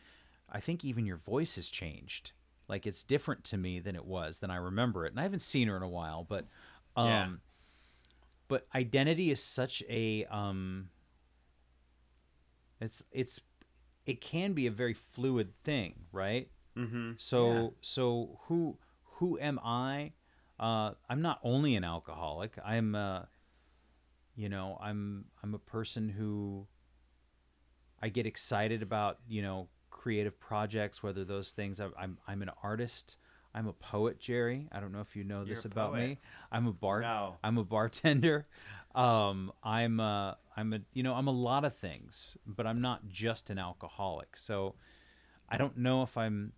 [0.51, 2.33] I think even your voice has changed.
[2.71, 5.11] Like it's different to me than it was than I remember it.
[5.11, 6.47] And I haven't seen her in a while, but
[6.97, 7.29] um, Yeah.
[8.49, 10.89] but identity is such a um
[12.81, 13.41] it's it's
[14.07, 17.13] it can be a very fluid thing right mm-hmm.
[17.17, 17.69] so Yeah.
[17.81, 20.13] so who who am i
[20.59, 23.23] uh i'm not only an alcoholic i'm uh
[24.35, 26.67] you know i'm i'm a person who
[28.03, 29.69] i get excited about you know
[30.01, 33.17] creative projects whether those things i'm i'm, I'm an artist.
[33.53, 34.69] I'm a poet jerry.
[34.71, 35.99] I don't know if you know this about poet.
[36.09, 36.19] me
[36.53, 37.37] i'm a bar No.
[37.45, 38.47] i'm a bartender.
[38.95, 43.09] Um i'm uh i'm a you know i'm a lot of things but i'm not
[43.09, 44.37] just an alcoholic.
[44.37, 44.75] So
[45.49, 46.53] i don't know if i'm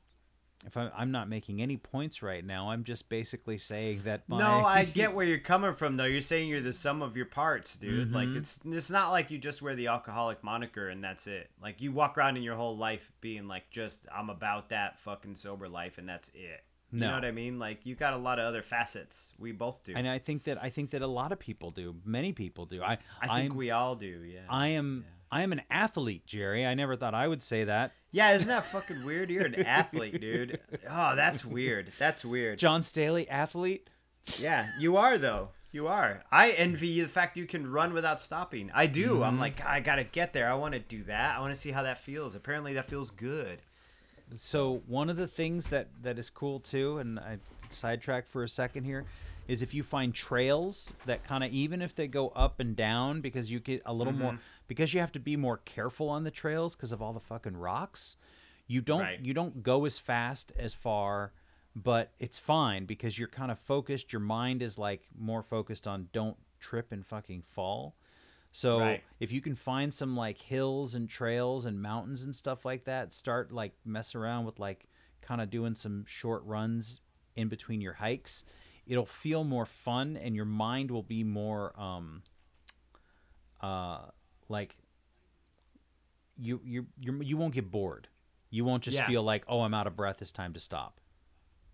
[0.67, 4.39] if I'm, I'm not making any points right now i'm just basically saying that my
[4.39, 6.05] No, I get where you're coming from though.
[6.05, 8.13] You're saying you're the sum of your parts, dude.
[8.13, 8.37] Like Mhm.
[8.39, 11.51] it's it's not like you just wear the alcoholic moniker and that's it.
[11.63, 15.37] Like you walk around in your whole life being like just I'm about that fucking
[15.37, 16.63] sober life and that's it.
[16.93, 17.09] You No.
[17.09, 17.59] know what I mean?
[17.59, 19.33] Like you got a lot of other facets.
[19.39, 19.95] We both do.
[19.97, 22.83] and i think that i think that a lot of people do many people do
[22.83, 24.41] i I think I'm- we all do, yeah.
[24.49, 28.33] i am i am an athlete jerry i never thought i would say that Yeah,
[28.35, 29.31] isn't that fucking weird?
[29.31, 30.61] You're an athlete, dude.
[30.89, 31.91] Oh, that's weird.
[31.99, 32.59] That's weird.
[32.61, 33.89] john staley athlete
[34.39, 35.49] Yeah, you are though.
[35.75, 36.23] You are.
[36.31, 38.71] I envy you the fact you can run without stopping.
[38.75, 39.23] I do.
[39.23, 39.41] I'm Mm-hmm.
[39.41, 40.53] like, I gotta get there.
[40.53, 41.39] I want to do that.
[41.39, 42.35] I want to see how that feels.
[42.35, 43.63] Apparently, that feels good.
[44.37, 47.39] So one of the things that that is cool too, and I
[47.71, 49.05] sidetrack for a second here,
[49.49, 53.21] is if you find trails that kind of even if they go up and down
[53.23, 54.23] because you get a little Mm-hmm.
[54.23, 57.21] more because you have to be more careful on the trails because of all the
[57.21, 58.17] fucking rocks.
[58.67, 59.21] You don't Right.
[59.21, 61.33] you don't go as fast as far,
[61.75, 64.13] but it's fine because you're kind of focused.
[64.13, 67.97] Your mind is like more focused on don't trip and fucking fall.
[68.53, 69.03] So Right.
[69.19, 73.13] if you can find some like hills and trails and mountains and stuff like that,
[73.13, 74.87] start like mess around with like
[75.23, 77.01] kind of doing some short runs
[77.37, 78.45] in between your hikes.
[78.87, 82.23] It'll feel more fun and your mind will be more um
[83.61, 84.07] uh
[84.53, 84.77] like
[86.37, 88.09] you you you you won't get bored.
[88.51, 89.07] You won't just Yeah.
[89.07, 91.01] feel like, "Oh, I'm out of breath, it's time to stop."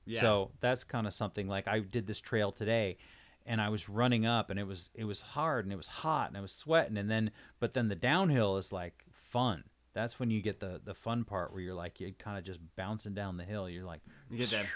[0.07, 0.21] Yeah.
[0.21, 2.97] So that's kind of something like I did this trail today
[3.45, 6.29] and I was running up and it was it was hard and it was hot
[6.29, 9.65] and I was sweating and then but then the downhill is like fun.
[9.93, 12.61] That's when you get the the fun part where you're like you're kind of just
[12.77, 13.69] bouncing down the hill.
[13.69, 14.01] You're like
[14.31, 14.67] you get that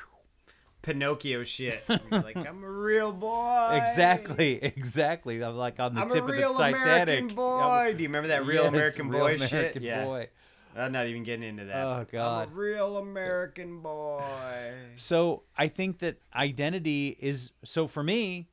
[0.83, 1.85] Pinocchio shit.
[2.11, 3.70] Like, I'm a real boy.
[3.80, 5.43] Exactly, exactly.
[5.43, 6.33] I'm like on the tip of the Titanic.
[6.33, 7.09] I'm tip a of real the Titanic.
[7.09, 7.95] American boy.
[7.97, 9.83] Do you remember that real Yes, American real boy American shit?
[9.83, 10.05] Yeah.
[10.05, 10.28] boy.
[10.74, 11.85] I'm not even getting into that.
[11.85, 12.49] Oh, God.
[12.49, 14.72] I'm a real American boy.
[14.97, 18.49] So I think that identity is so for me,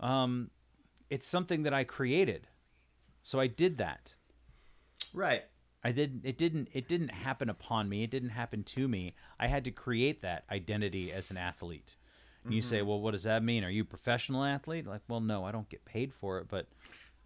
[0.00, 0.50] um,
[1.10, 2.48] it's something that I created.
[3.22, 4.14] So I did that.
[5.12, 5.44] Right.
[5.84, 6.22] I didn't.
[6.24, 6.68] It didn't.
[6.72, 8.02] It didn't happen upon me.
[8.02, 9.14] It didn't happen to me.
[9.38, 11.96] I had to create that identity as an athlete.
[12.44, 12.88] And you say, Mm-hmm.
[12.88, 13.64] well, what does that mean?
[13.64, 14.86] Are you a professional athlete?
[14.86, 16.66] Like, well, no, I don't get paid for it, but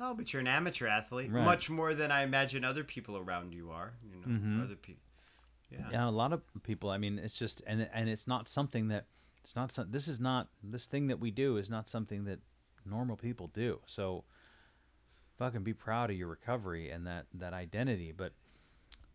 [0.00, 1.44] Oh, but you're an amateur athlete, Right.
[1.44, 3.94] much more than I imagine other people around you are.
[4.09, 4.62] You know, Mhm.
[4.64, 5.02] other people.
[5.70, 5.88] Yeah.
[5.90, 6.88] yeah, a lot of people.
[6.90, 9.06] I mean, it's just and and it's not something that
[9.42, 12.38] It's not some, this is not this thing that we do is not something that
[12.84, 13.80] normal people do.
[13.86, 14.24] So
[15.36, 18.32] fucking be proud of your recovery and that that identity, but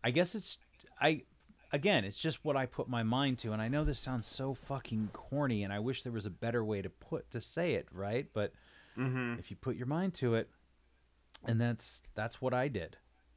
[0.04, 0.58] I guess it's
[1.00, 1.22] I
[1.72, 4.54] again, it's just what I put my mind to and I know this sounds so
[4.54, 7.88] fucking corny and I wish there was a better way to put to say it,
[7.92, 8.26] right?
[8.32, 8.52] But
[8.96, 9.40] Mm-hmm.
[9.40, 10.48] if you put your mind to it
[11.44, 12.96] and that's that's what I did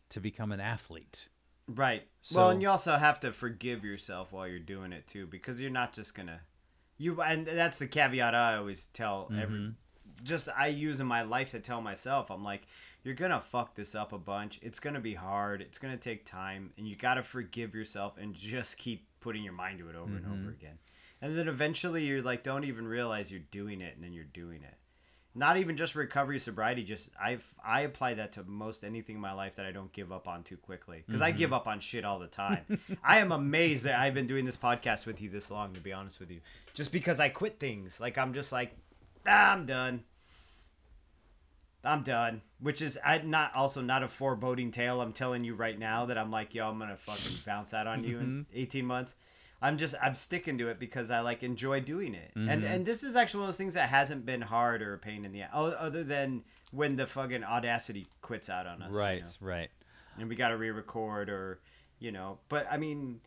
[0.09, 1.29] to become an athlete.
[1.67, 2.03] Right.
[2.21, 5.59] So- well, and you also have to forgive yourself while you're doing it too, because
[5.59, 6.41] you're not just gonna
[6.99, 7.19] you.
[7.21, 9.73] And that's the caveat I always tell every.
[10.23, 12.67] Just I use in my life to tell myself, I'm like,
[13.07, 14.59] you're gonna fuck this up a bunch.
[14.61, 15.61] It's gonna be hard.
[15.61, 19.79] It's gonna take time, and you gotta forgive yourself and just keep putting your mind
[19.79, 20.77] to it over and over again.
[21.21, 24.61] And then eventually, you're like, don't even realize you're doing it, and then you're doing
[24.61, 24.73] it.
[25.33, 29.33] Not even just recovery sobriety just i've i apply that to most anything in my
[29.33, 31.03] life that i don't give up on too quickly.
[31.05, 32.79] Because i give up on shit all the time.
[33.03, 35.93] I am amazed that i've been doing this podcast with you this long to be
[35.93, 36.41] honest with you.
[36.73, 38.01] Just because i quit things.
[38.01, 38.75] Like i'm just like
[39.27, 40.03] ah, i'm done
[41.87, 42.41] i'm done.
[42.59, 46.17] Which is I, not also not a foreboding tale i'm telling you right now that
[46.17, 48.41] i'm like yo i'm gonna fucking bounce out on you in mm-hmm.
[48.53, 49.15] 18 months.
[49.61, 52.63] I'm just I'm sticking to it because I like enjoy doing it, and mm-hmm.
[52.63, 55.25] and this is actually one of those things that hasn't been hard or a pain
[55.25, 59.23] in the ass, other than when the fucking audacity quits out on us, you Right,
[59.23, 59.69] know, right.
[60.19, 61.59] and we got to re-record or
[61.97, 62.37] you know.
[62.49, 63.21] But I mean,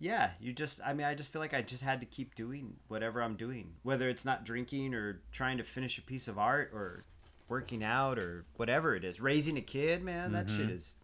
[0.00, 2.78] yeah, you just I mean I just feel like I just had to keep doing
[2.88, 6.70] whatever I'm doing, whether it's not drinking or trying to finish a piece of art
[6.74, 7.04] or
[7.48, 9.20] working out or whatever it is.
[9.20, 10.96] Raising a kid, man, that shit is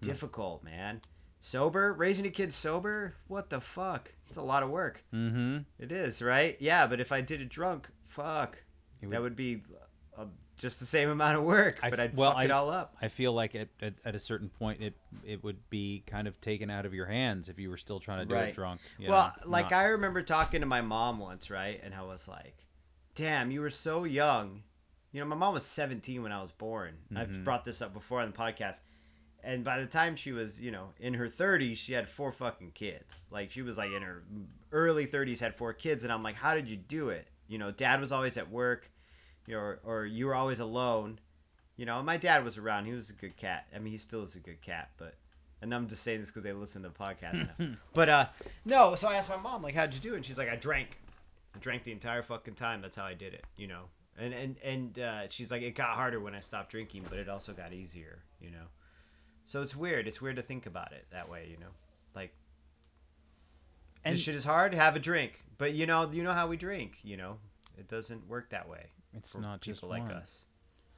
[0.00, 1.00] difficult, man.
[1.40, 4.12] Sober, raising a kid sober, what the fuck?
[4.28, 5.04] It's a lot of work.
[5.14, 5.58] Mm-hmm.
[5.78, 6.56] It is, right?
[6.58, 8.62] Yeah, but if I did it drunk, fuck,
[9.00, 9.62] It that would- would be
[10.18, 10.24] uh,
[10.56, 12.96] just the same amount of work, I but I'd well, fuck it I- all up.
[13.00, 16.40] I feel like at, at, at a certain point it it would be kind of
[16.40, 18.48] taken out of your hands if you were still trying to do Right.
[18.48, 18.80] it drunk.
[18.98, 21.78] you well, know, like not- I remember talking to my mom once, right?
[21.84, 22.64] And I was like,
[23.14, 24.62] "Damn, you were so young."
[25.16, 26.98] You know, my mom was 17 when I was born.
[27.06, 27.16] Mm-hmm.
[27.16, 28.80] I've brought this up before on the podcast.
[29.42, 32.72] And by the time she was, you know, in her 30s, she had four fucking
[32.72, 33.22] kids.
[33.30, 34.24] Like she was like in her
[34.72, 37.70] early 30s had four kids and I'm like, "How did you do it?" You know,
[37.70, 38.90] dad was always at work,
[39.46, 41.18] you know, or, or you were always alone.
[41.78, 42.84] You know, my dad was around.
[42.84, 43.68] He was a good cat.
[43.74, 45.14] I mean, he still is a good cat, but
[45.62, 47.68] and I'm just saying this because they listen to the podcast now.
[47.94, 48.26] but uh,
[48.66, 48.94] no.
[48.96, 50.12] So I asked my mom, like, how'd you do?
[50.12, 50.16] it?
[50.16, 51.00] And she's like, I drank.
[51.54, 52.82] I drank the entire fucking time.
[52.82, 53.46] That's how I did it.
[53.56, 53.84] You know.
[54.18, 57.28] And and and uh, she's like, it got harder when I stopped drinking, but it
[57.28, 58.22] also got easier.
[58.40, 58.66] You know.
[59.44, 60.08] So it's weird.
[60.08, 61.48] It's weird to think about it that way.
[61.50, 61.70] You know,
[62.14, 62.32] like
[64.04, 64.74] And- this shit is hard.
[64.74, 66.98] Have a drink, but you know, you know how we drink.
[67.02, 67.38] You know,
[67.78, 68.86] it doesn't work that way.
[69.14, 70.12] It's for not just people like one.
[70.12, 70.46] us.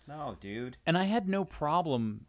[0.07, 0.77] No, dude.
[0.87, 2.27] And I had no problem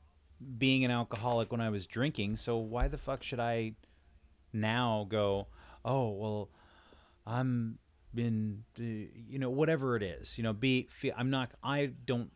[0.58, 3.74] being an alcoholic when I was drinking, so why the fuck should I
[4.54, 5.48] now go,
[5.86, 6.50] "Oh, well,
[7.26, 7.78] I'm
[8.14, 12.32] been uh, you know, whatever it is, you know, be feel, I'm not I don't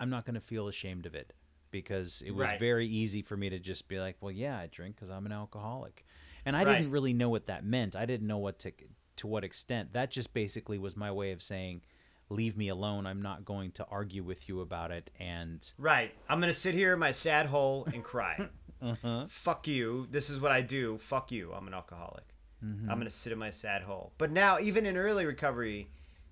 [0.00, 1.32] I'm not going to feel ashamed of it
[1.70, 2.58] because it was Right.
[2.60, 5.32] very easy for me to just be like, "Well, yeah, I drink cuz I'm an
[5.32, 6.04] alcoholic."
[6.44, 6.78] And I Right.
[6.78, 7.94] didn't really know what that meant.
[7.96, 8.72] I didn't know what to
[9.16, 9.92] to what extent.
[9.94, 11.82] That just basically was my way of saying,
[12.30, 13.04] "Leave me alone.
[13.06, 16.14] I'm not going to argue with you about it." And Right.
[16.28, 18.48] I'm gonna sit here in my sad hole and cry.
[18.80, 19.26] uh-huh.
[19.28, 20.06] Fuck you.
[20.10, 20.96] This is what I do.
[20.98, 21.52] Fuck you.
[21.52, 22.24] I'm an alcoholic.
[22.64, 22.90] Mm-hmm.
[22.90, 24.12] I'm gonna sit in my sad hole.
[24.18, 25.90] But now, even in early recovery,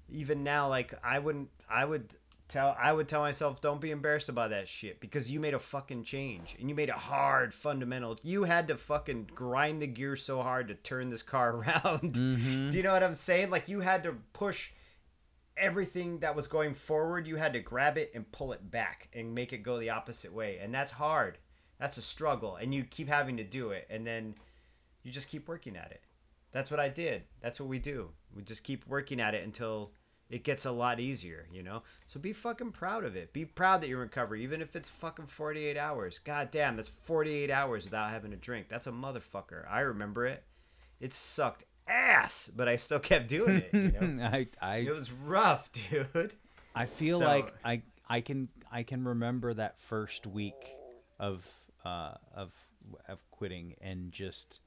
[0.09, 1.51] even now, like I wouldn't.
[1.69, 2.15] I would
[2.49, 2.77] tell.
[2.81, 6.05] I would tell myself, don't be embarrassed about that shit because you made a fucking
[6.05, 8.19] change and you made a hard fundamental.
[8.23, 12.15] You had to fucking grind the gear so hard to turn this car around.
[12.15, 12.71] Mm-hmm.
[12.71, 13.51] Do you know what I'm saying?
[13.51, 14.71] Like you had to push
[15.57, 19.35] everything that was going forward, you had to grab it and pull it back and
[19.35, 20.59] make it go the opposite way.
[20.61, 21.39] And that's hard.
[21.79, 22.57] That's a struggle.
[22.57, 23.87] And you keep having to do it.
[23.91, 24.35] And then
[25.03, 26.03] you just keep working at it.
[26.57, 27.25] That's what I did.
[27.43, 28.11] That's what we do.
[28.35, 29.93] We just keep working at it until
[30.31, 31.83] it gets a lot easier, you know?
[32.07, 33.33] So be fucking proud of it.
[33.33, 36.19] Be proud that you're in recovery, even if it's fucking 48 hours.
[36.19, 38.69] God damn, that's 48 hours without having a drink.
[38.69, 39.71] That's a motherfucker.
[39.71, 40.45] I remember it.
[40.99, 44.25] It sucked ass, but I still kept doing it, you know?
[44.33, 46.35] I I It was rough, dude.
[46.75, 50.75] I feel So- like I I can I can remember that first week
[51.21, 51.47] of
[51.85, 52.51] uh of
[53.09, 54.61] of quitting and just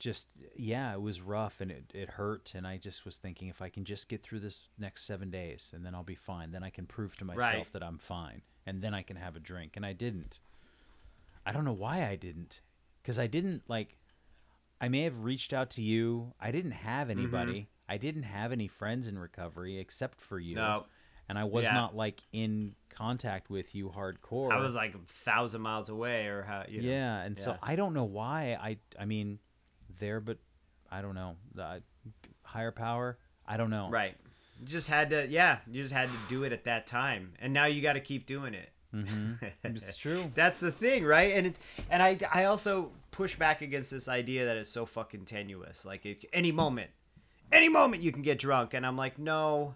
[0.00, 3.60] just yeah it was rough and it, it hurt and i just was thinking if
[3.62, 6.64] i can just get through this next seven days and then i'll be fine then
[6.64, 7.72] i can prove to myself Right.
[7.74, 10.40] that i'm fine and then i can have a drink and i didn't
[11.46, 12.62] i don't know why i didn't
[13.02, 13.98] because i didn't like
[14.80, 17.18] i may have reached out to you i didn't have mm-hmm.
[17.20, 20.86] anybody i didn't have any friends in recovery except for you No.
[21.28, 21.74] and i was Yeah.
[21.74, 26.42] not like in contact with you hardcore I was like a thousand miles away, or
[26.42, 26.88] how you know.
[26.88, 27.56] yeah, and so.
[27.62, 28.58] I don't know why.
[28.60, 29.38] I I mean,
[30.00, 30.38] there, but
[30.90, 31.36] I don't know.
[31.54, 31.80] The- I,
[32.42, 33.18] higher power.
[33.46, 33.88] I don't know.
[33.90, 34.16] Right.
[34.60, 37.52] You just had to, yeah, you just had to do it at that time, and
[37.52, 38.70] now you got to keep doing it.
[38.94, 39.44] Mm-hmm.
[39.64, 40.32] It's true.
[40.34, 41.32] That's the thing, right?
[41.34, 41.56] And it,
[41.88, 45.84] and I I also push back against this idea that it's so fucking tenuous.
[45.84, 46.90] Like it, any moment,
[47.52, 49.74] any moment you can get drunk, and I'm like, no,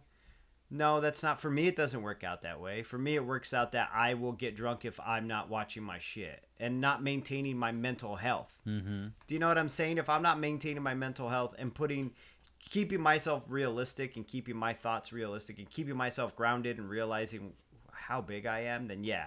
[0.75, 1.69] no, that's not for me.
[1.69, 2.83] It doesn't work out that way.
[2.83, 6.01] For me, it works out that I will get drunk if I'm not watching my
[6.01, 8.61] shit and not maintaining my mental health.
[8.67, 9.07] Mm-hmm.
[9.27, 9.99] Do you know what I'm saying?
[9.99, 12.11] If I'm not maintaining my mental health and putting
[12.59, 17.53] keeping myself realistic and keeping my thoughts realistic and keeping myself grounded and realizing
[17.93, 19.27] how big I am, then yeah.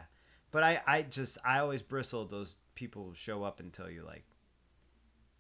[0.51, 4.03] But I, I just I always bristle those people who show up and tell you
[4.05, 4.25] like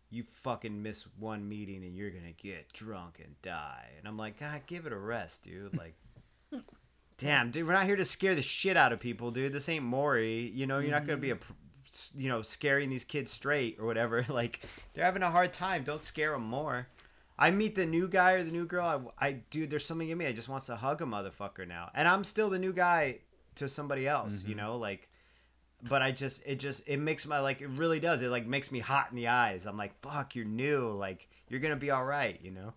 [0.09, 3.89] you fucking miss one meeting and you're gonna get drunk and die.
[3.97, 5.77] And I'm like, God, give it a rest, dude.
[5.77, 5.95] Like
[7.17, 9.53] Damn, dude, we're not here to scare the shit out of people, dude.
[9.53, 10.51] This ain't Maury.
[10.53, 12.21] You know, you're not gonna be a, mm-hmm.
[12.21, 14.25] you know, scaring these kids straight or whatever.
[14.29, 14.61] Like,
[14.93, 15.83] they're having a hard time.
[15.83, 16.87] Don't scare them more.
[17.39, 19.13] I meet the new guy or the new girl.
[19.19, 20.27] I, I dude, there's something in me.
[20.27, 23.19] I just wants to hug a motherfucker now, and I'm still the new guy
[23.55, 24.43] to somebody else.
[24.43, 24.65] You mm-hmm.
[24.65, 25.09] know, like,
[25.81, 28.21] but I just, it just, it makes my like, it really does.
[28.21, 29.65] It like makes me hot in the eyes.
[29.65, 30.91] I'm like, fuck, you're new.
[30.91, 32.39] Like, you're gonna be all right.
[32.41, 32.73] You know,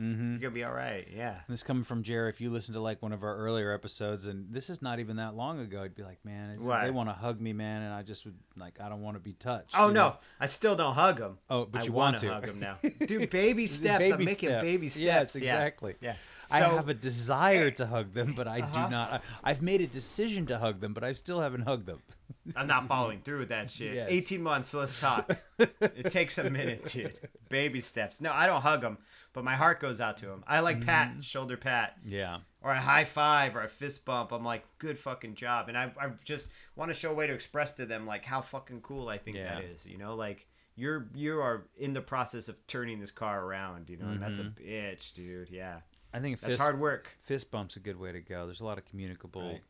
[0.00, 0.30] Mm-hmm.
[0.32, 1.06] you're gonna be all right.
[1.14, 1.40] Yeah.
[1.50, 2.30] This coming from Jerry.
[2.30, 5.16] If you listen to like one of our earlier episodes, and this is not even
[5.16, 8.02] that long ago, I'd be like, man, they want to hug me, man, and I
[8.02, 9.74] just would like, I don't want to be touched.
[9.78, 10.16] Oh no, know?
[10.40, 11.38] I still don't hug them.
[11.50, 13.28] Oh, but I you wanna hug them now, dude.
[13.28, 14.10] Baby steps.
[14.10, 14.62] I'm making steps.
[14.64, 15.02] baby steps.
[15.02, 15.40] Yes, Yeah.
[15.42, 15.94] exactly.
[16.00, 16.14] Yeah.
[16.52, 18.84] I have a desire to hug them, but I Uh-huh.
[18.86, 19.12] do not.
[19.12, 22.00] I, I've made a decision to hug them, but I still haven't hugged them.
[22.56, 23.94] I'm not following through with that shit.
[23.94, 24.06] Yes.
[24.10, 25.36] 18 months, let's talk.
[25.58, 27.14] it takes a minute, dude.
[27.48, 28.20] Baby steps.
[28.20, 28.98] No, I don't hug them,
[29.32, 30.42] but my heart goes out to them.
[30.46, 32.38] I like pat, shoulder pat, Yeah.
[32.62, 34.32] or a high five, or a fist bump.
[34.32, 35.68] I'm like, good fucking job.
[35.68, 38.40] And I, I just want to show a way to express to them, like, how
[38.40, 39.68] fucking cool I think that Yeah.
[39.74, 39.86] is.
[39.86, 43.98] You know, like, you're you are in the process of turning this car around, you
[43.98, 45.50] know, and that's a bitch, dude.
[45.50, 45.80] Yeah.
[46.14, 47.16] I think That's fist, hard work.
[47.22, 48.46] fist bump's a good way to go.
[48.46, 49.42] There's a lot of communicable.
[49.42, 49.62] Right.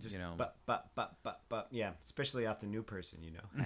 [0.00, 0.34] Just you know.
[0.36, 3.64] but but but but but yeah, especially off the new person, you know.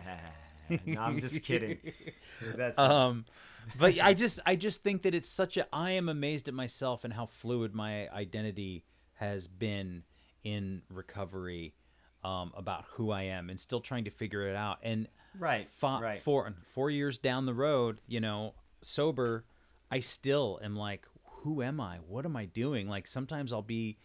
[0.86, 1.78] no, I'm just kidding.
[2.56, 3.26] That's um
[3.78, 7.04] but i just i just think that it's such a i am amazed at myself
[7.04, 10.02] and how fluid my identity has been
[10.44, 11.74] in recovery
[12.24, 15.08] um, about who i am and still trying to figure it out and
[15.38, 15.68] right.
[15.70, 16.22] fi- right.
[16.22, 19.44] four four years down the road you know sober
[19.90, 21.06] i still am like
[21.42, 23.96] who am i what am i doing like sometimes i'll be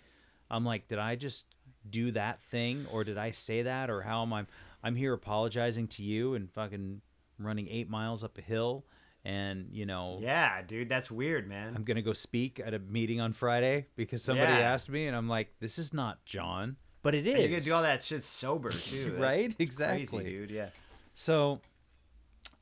[0.51, 1.45] i'm like did i just
[1.89, 4.45] do that thing or did i say that or how am i
[4.83, 7.01] i'm here apologizing to you and fucking
[7.39, 8.83] running eight miles up a hill
[9.25, 11.73] and you know Yeah, dude, that's weird, man.
[11.75, 14.71] i'm gonna go speak at a meeting on friday because somebody Yeah.
[14.73, 17.63] asked me and i'm like this is not john but it is And you gotta
[17.65, 19.49] do all that shit sober too, Right?
[19.55, 20.23] crazy, Exactly.
[20.23, 20.51] dude.
[20.51, 20.69] Yeah.
[21.13, 21.61] So,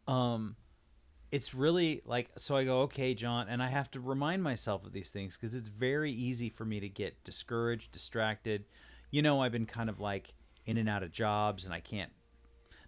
[0.08, 0.56] um,
[1.36, 2.56] it's really like so.
[2.56, 5.68] I go, okay, John, and I have to remind myself of these things because it's
[5.68, 8.64] very easy for me to get discouraged, distracted.
[9.12, 10.34] You know, I've been kind of like
[10.66, 12.10] in and out of jobs, and I can't.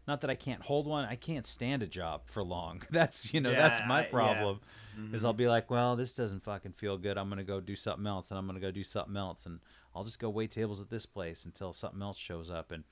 [0.08, 2.84] Not that I can't hold one, I can't stand a job for long.
[2.90, 4.10] That's you know that's Yeah, my I- yeah.
[4.12, 4.62] problem.
[5.12, 5.38] Is I'll mm-hmm.
[5.38, 7.18] be like, well, this doesn't fucking feel good.
[7.18, 9.60] I'm gonna go do something else, and I'm gonna go do something else, and
[9.94, 12.86] I'll just go wait tables at this place until something else shows up, and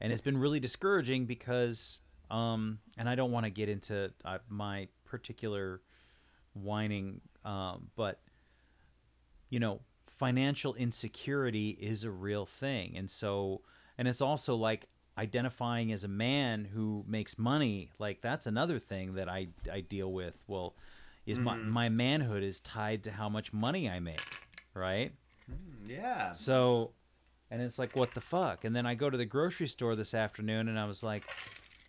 [0.00, 2.00] and it's been really discouraging because
[2.30, 5.80] um and i don't want to get into uh, my particular
[6.54, 8.20] whining um but
[9.50, 13.60] you know financial insecurity is a real thing and so
[13.98, 14.86] and it's also like
[15.18, 20.12] identifying as a man who makes money like that's another thing that i i deal
[20.12, 20.74] with well
[21.26, 24.20] is my my manhood is tied to how much money i make
[24.74, 25.12] right
[25.86, 26.32] Yeah.
[26.32, 26.92] so,
[27.50, 28.64] and it's like, what the fuck?
[28.64, 31.22] And then I go to the grocery store this afternoon and I was like,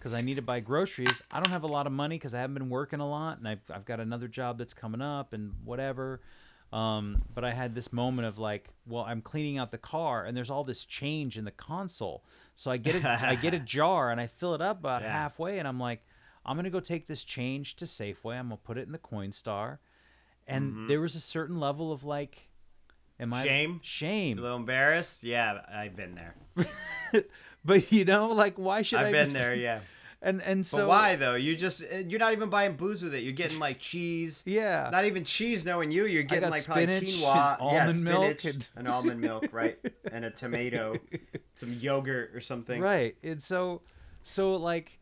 [0.05, 1.23] because I need to buy groceries.
[1.31, 3.47] I don't have a lot of money because I haven't been working a lot and
[3.47, 6.21] I've, I've got another job that's coming up and whatever.
[6.71, 10.37] Um, but I had this moment of like, well, I'm cleaning out the car and
[10.37, 12.23] there's all this change in the console.
[12.53, 15.11] So I get a, I get a jar and I fill it up about Yeah.
[15.11, 16.05] halfway and I'm like,
[16.45, 18.37] I'm going to go take this change to Safeway.
[18.37, 19.79] I'm going to put it in the Coinstar.
[20.45, 22.47] And there was a certain level of like,
[23.19, 23.79] am I Shame?
[23.81, 24.37] Shame.
[24.37, 25.23] A little embarrassed?
[25.23, 26.35] Yeah, I've been there.
[27.65, 29.79] but you know, like why should I I've been there, yeah.
[30.25, 31.35] And and But so why though?
[31.35, 33.21] You just uh, you're not even buying booze with it.
[33.23, 34.41] You're getting like cheese.
[34.45, 34.89] Yeah.
[34.91, 36.07] Not even cheese knowing you.
[36.07, 39.77] You're getting like probably spinach quinoa, and yeah, almond milk and- and almond milk, right?
[40.11, 40.95] And a tomato,
[41.57, 42.81] some yogurt or something.
[42.81, 43.15] right.
[43.23, 43.81] And so
[44.23, 44.97] so like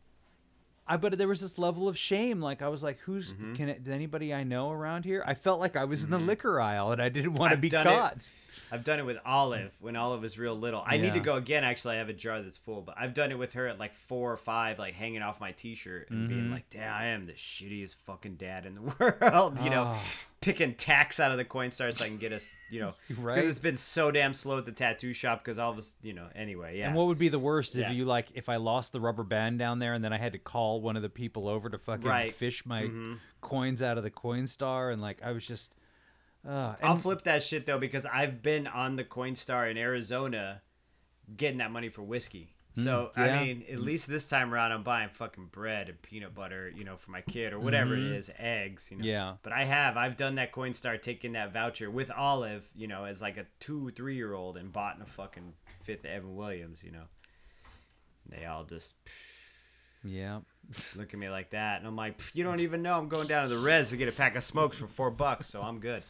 [0.86, 2.40] I but there was this level of shame.
[2.40, 3.54] Like I was like, who's Mm-hmm.
[3.54, 5.22] can it, does anybody I know around here?
[5.26, 7.68] I felt like I was in the liquor aisle and I didn't want to be
[7.70, 7.90] done it.
[7.90, 8.30] caught.
[8.72, 10.82] I've done it with Olive when Olive was real little.
[10.84, 11.64] I need to go again.
[11.64, 13.94] Actually, I have a jar that's full, but I've done it with her at like
[13.94, 16.28] four or five, like hanging off my T-shirt and Mm-hmm.
[16.28, 20.00] being like, "Damn, I am the shittiest fucking dad in the world," you know, Oh.
[20.44, 23.36] Picking tacks out of the Coinstar so I can get us, you know, Right.
[23.36, 26.12] Because it's been so damn slow at the tattoo shop because all of us, you
[26.12, 26.28] know.
[26.34, 26.86] Anyway, yeah.
[26.88, 27.90] And what would be the worst Yeah.
[27.90, 30.32] if you like if I lost the rubber band down there and then I had
[30.32, 32.34] to call one of the people over to fucking Right.
[32.34, 33.18] fish my Mhm.
[33.40, 35.76] coins out of the Coinstar and like I was just
[36.46, 40.60] uh I'll flip that shit though because I've been on the Coinstar in Arizona,
[41.36, 42.53] getting that money for whiskey.
[42.76, 43.22] So Mm, yeah.
[43.22, 46.82] I mean, at least this time around, I'm buying fucking bread and peanut butter, you
[46.82, 49.02] know, for my kid or whatever it is, eggs, you know.
[49.02, 49.10] Mm-hmm.
[49.10, 49.34] Yeah.
[49.42, 53.22] But I have, I've done that Coinstar, taking that voucher with Olive, you know, as
[53.22, 55.52] like a two, three year old, and bought in a fucking
[55.82, 57.04] fifth Evan Williams, you know.
[58.28, 58.94] They all just
[60.02, 60.40] yeah.
[60.96, 63.48] look at me like that, and I'm like, you don't even know I'm going down
[63.48, 66.02] to the res to get a pack of smokes for four bucks, so I'm good.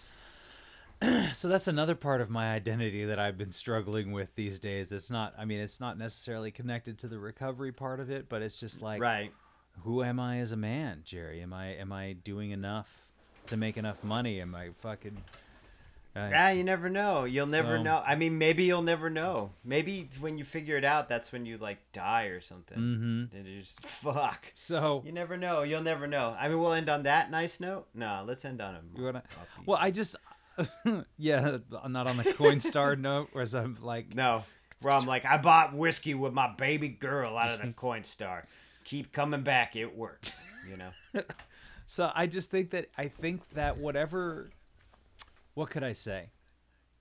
[1.34, 4.88] So that's another part of my identity that I've been struggling with these days.
[4.88, 8.42] That's not I mean it's not necessarily connected to the recovery part of it, but
[8.42, 9.32] it's just like right.
[9.82, 11.40] who am I as a man, Jerry?
[11.42, 13.10] Am I am I doing enough
[13.46, 14.40] to make enough money?
[14.40, 15.22] Am I fucking
[16.16, 17.24] I- Yeah, you never know.
[17.24, 18.02] You'll never So- know.
[18.06, 19.50] I mean, maybe you'll never know.
[19.64, 22.78] Maybe when you figure it out, that's when you like die or something.
[22.78, 23.36] Mm-hmm.
[23.36, 24.52] And you just fuck.
[24.54, 25.64] So You never know.
[25.64, 26.36] You'll never know.
[26.38, 27.86] I mean, we'll end on that nice note.
[27.94, 28.80] No, let's end on a.
[28.96, 29.24] You wanna?
[29.66, 30.14] Well, I just,
[31.18, 34.44] yeah, I'm not on the Coinstar note, whereas I'm like, no,
[34.80, 38.44] where I'm like, I bought whiskey with my baby girl out of the Coinstar.
[38.84, 39.76] Keep coming back.
[39.76, 40.44] It works.
[40.68, 41.22] You know.
[41.86, 44.50] so I just think that I think that whatever,
[45.54, 46.30] what could I say?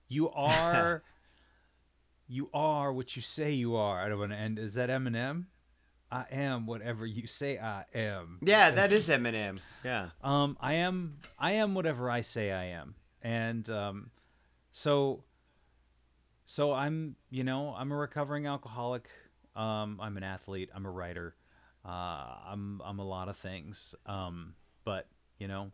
[0.08, 1.02] You are,
[2.28, 4.02] you are what you say you are.
[4.02, 4.58] I don't want to end.
[4.58, 5.46] Is that Eminem?
[6.14, 8.38] I am whatever you say I am.
[8.40, 9.58] Yeah, that is Eminem.
[9.84, 10.10] Yeah.
[10.22, 12.94] Um, I am I am whatever I say I am,
[13.24, 14.10] and um,
[14.70, 15.24] so
[16.46, 19.08] so I'm you know I'm a recovering alcoholic.
[19.56, 20.70] Um, I'm an athlete.
[20.74, 21.34] I'm a writer.
[21.84, 23.94] Uh, I'm I'm a lot of things.
[24.06, 24.54] Um,
[24.84, 25.08] but
[25.38, 25.72] you know,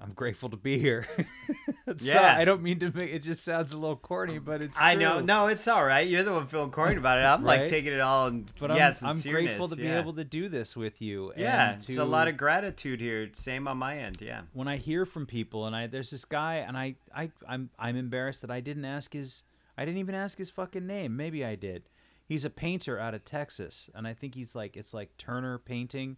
[0.00, 1.06] I'm grateful to be here.
[1.86, 2.36] so uh, Yeah.
[2.36, 3.20] I don't mean to make it.
[3.20, 4.80] Just sounds a little corny, but it's.
[4.80, 5.20] I know.
[5.20, 6.06] No, it's all right.
[6.06, 7.22] You're the one feeling corny about it.
[7.22, 10.00] I'm like taking it all and But yeah, I'm, I'm grateful to sincereness, be yeah.
[10.00, 11.32] able to do this with you.
[11.36, 13.28] Yeah, and it's a lot of gratitude here.
[13.34, 14.18] Same on my end.
[14.20, 14.42] Yeah.
[14.52, 17.96] when I hear from people and I there's this guy and I, I I'm I'm
[17.96, 19.44] embarrassed that I didn't ask his
[19.78, 21.16] I didn't even ask his fucking name.
[21.16, 21.84] Maybe I did.
[22.26, 26.16] He's a painter out of Texas and I think he's like it's like Turner Painting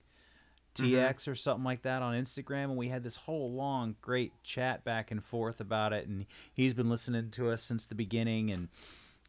[0.81, 0.95] Mm-hmm.
[0.95, 4.85] TX or something like that on Instagram and we had this whole long great chat
[4.85, 8.69] back and forth about it and he's been listening to us since the beginning and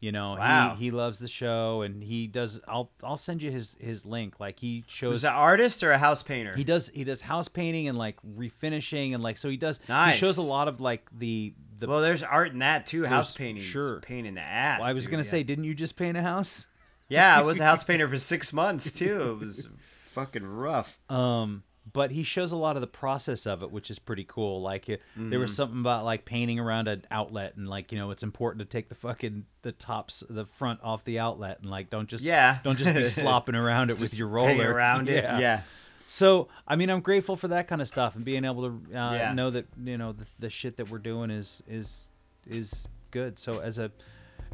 [0.00, 0.74] you know Wow.
[0.78, 4.40] he, he loves the show and he does I'll I'll send you his his link
[4.40, 6.54] like he shows Was an artist or a house painter?
[6.56, 10.14] he does he does house painting and like refinishing and like so he does Nice.
[10.14, 13.06] he shows a lot of like the the well, there's art in that too.
[13.06, 13.62] House painting.
[13.62, 14.00] sure.
[14.00, 14.80] Pain in the ass.
[14.80, 15.30] Well, I was dude, gonna yeah.
[15.30, 16.66] say didn't you just paint a house
[17.08, 19.38] Yeah, I was a house painter for six months too.
[19.40, 19.68] It was
[20.14, 20.98] fucking rough.
[21.08, 24.60] um but he shows a lot of the process of it which is pretty cool
[24.60, 25.40] like uh, there Mm-hmm.
[25.40, 28.64] was something about like painting around an outlet and like you know it's important to
[28.66, 32.58] take the fucking the tops the front off the outlet and like don't just Yeah.
[32.62, 35.24] don't just be slopping around it with your roller around it.
[35.24, 35.62] Yeah.
[36.06, 39.14] So I mean, I'm grateful for that kind of stuff and being able to uh,
[39.14, 39.32] Yeah.
[39.32, 42.10] know that you know the, the shit that we're doing is is
[42.46, 43.38] is good.
[43.38, 43.90] So as a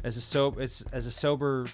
[0.03, 1.65] as a sober it's as a sober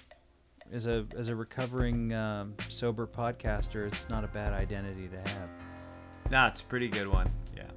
[0.72, 5.48] as a as a recovering um, sober podcaster, it's not a bad identity to have.
[6.30, 7.30] No, it's a pretty good one.
[7.56, 7.70] Yeah.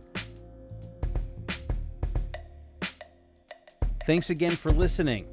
[4.05, 5.27] Thanks again for listening.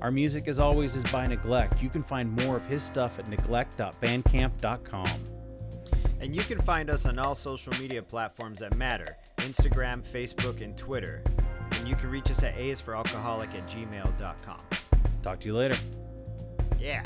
[0.00, 1.82] Our music, as always, is by Neglect.
[1.82, 5.10] You can find more of his stuff at neglect.bandcamp.com.
[6.20, 10.76] And you can find us on all social media platforms that matter Instagram, Facebook, and
[10.76, 11.22] Twitter.
[11.72, 14.60] And you can reach us at aisforalcoholic at gmail.com.
[15.22, 15.76] Talk to you later.
[16.80, 17.02] Yeah.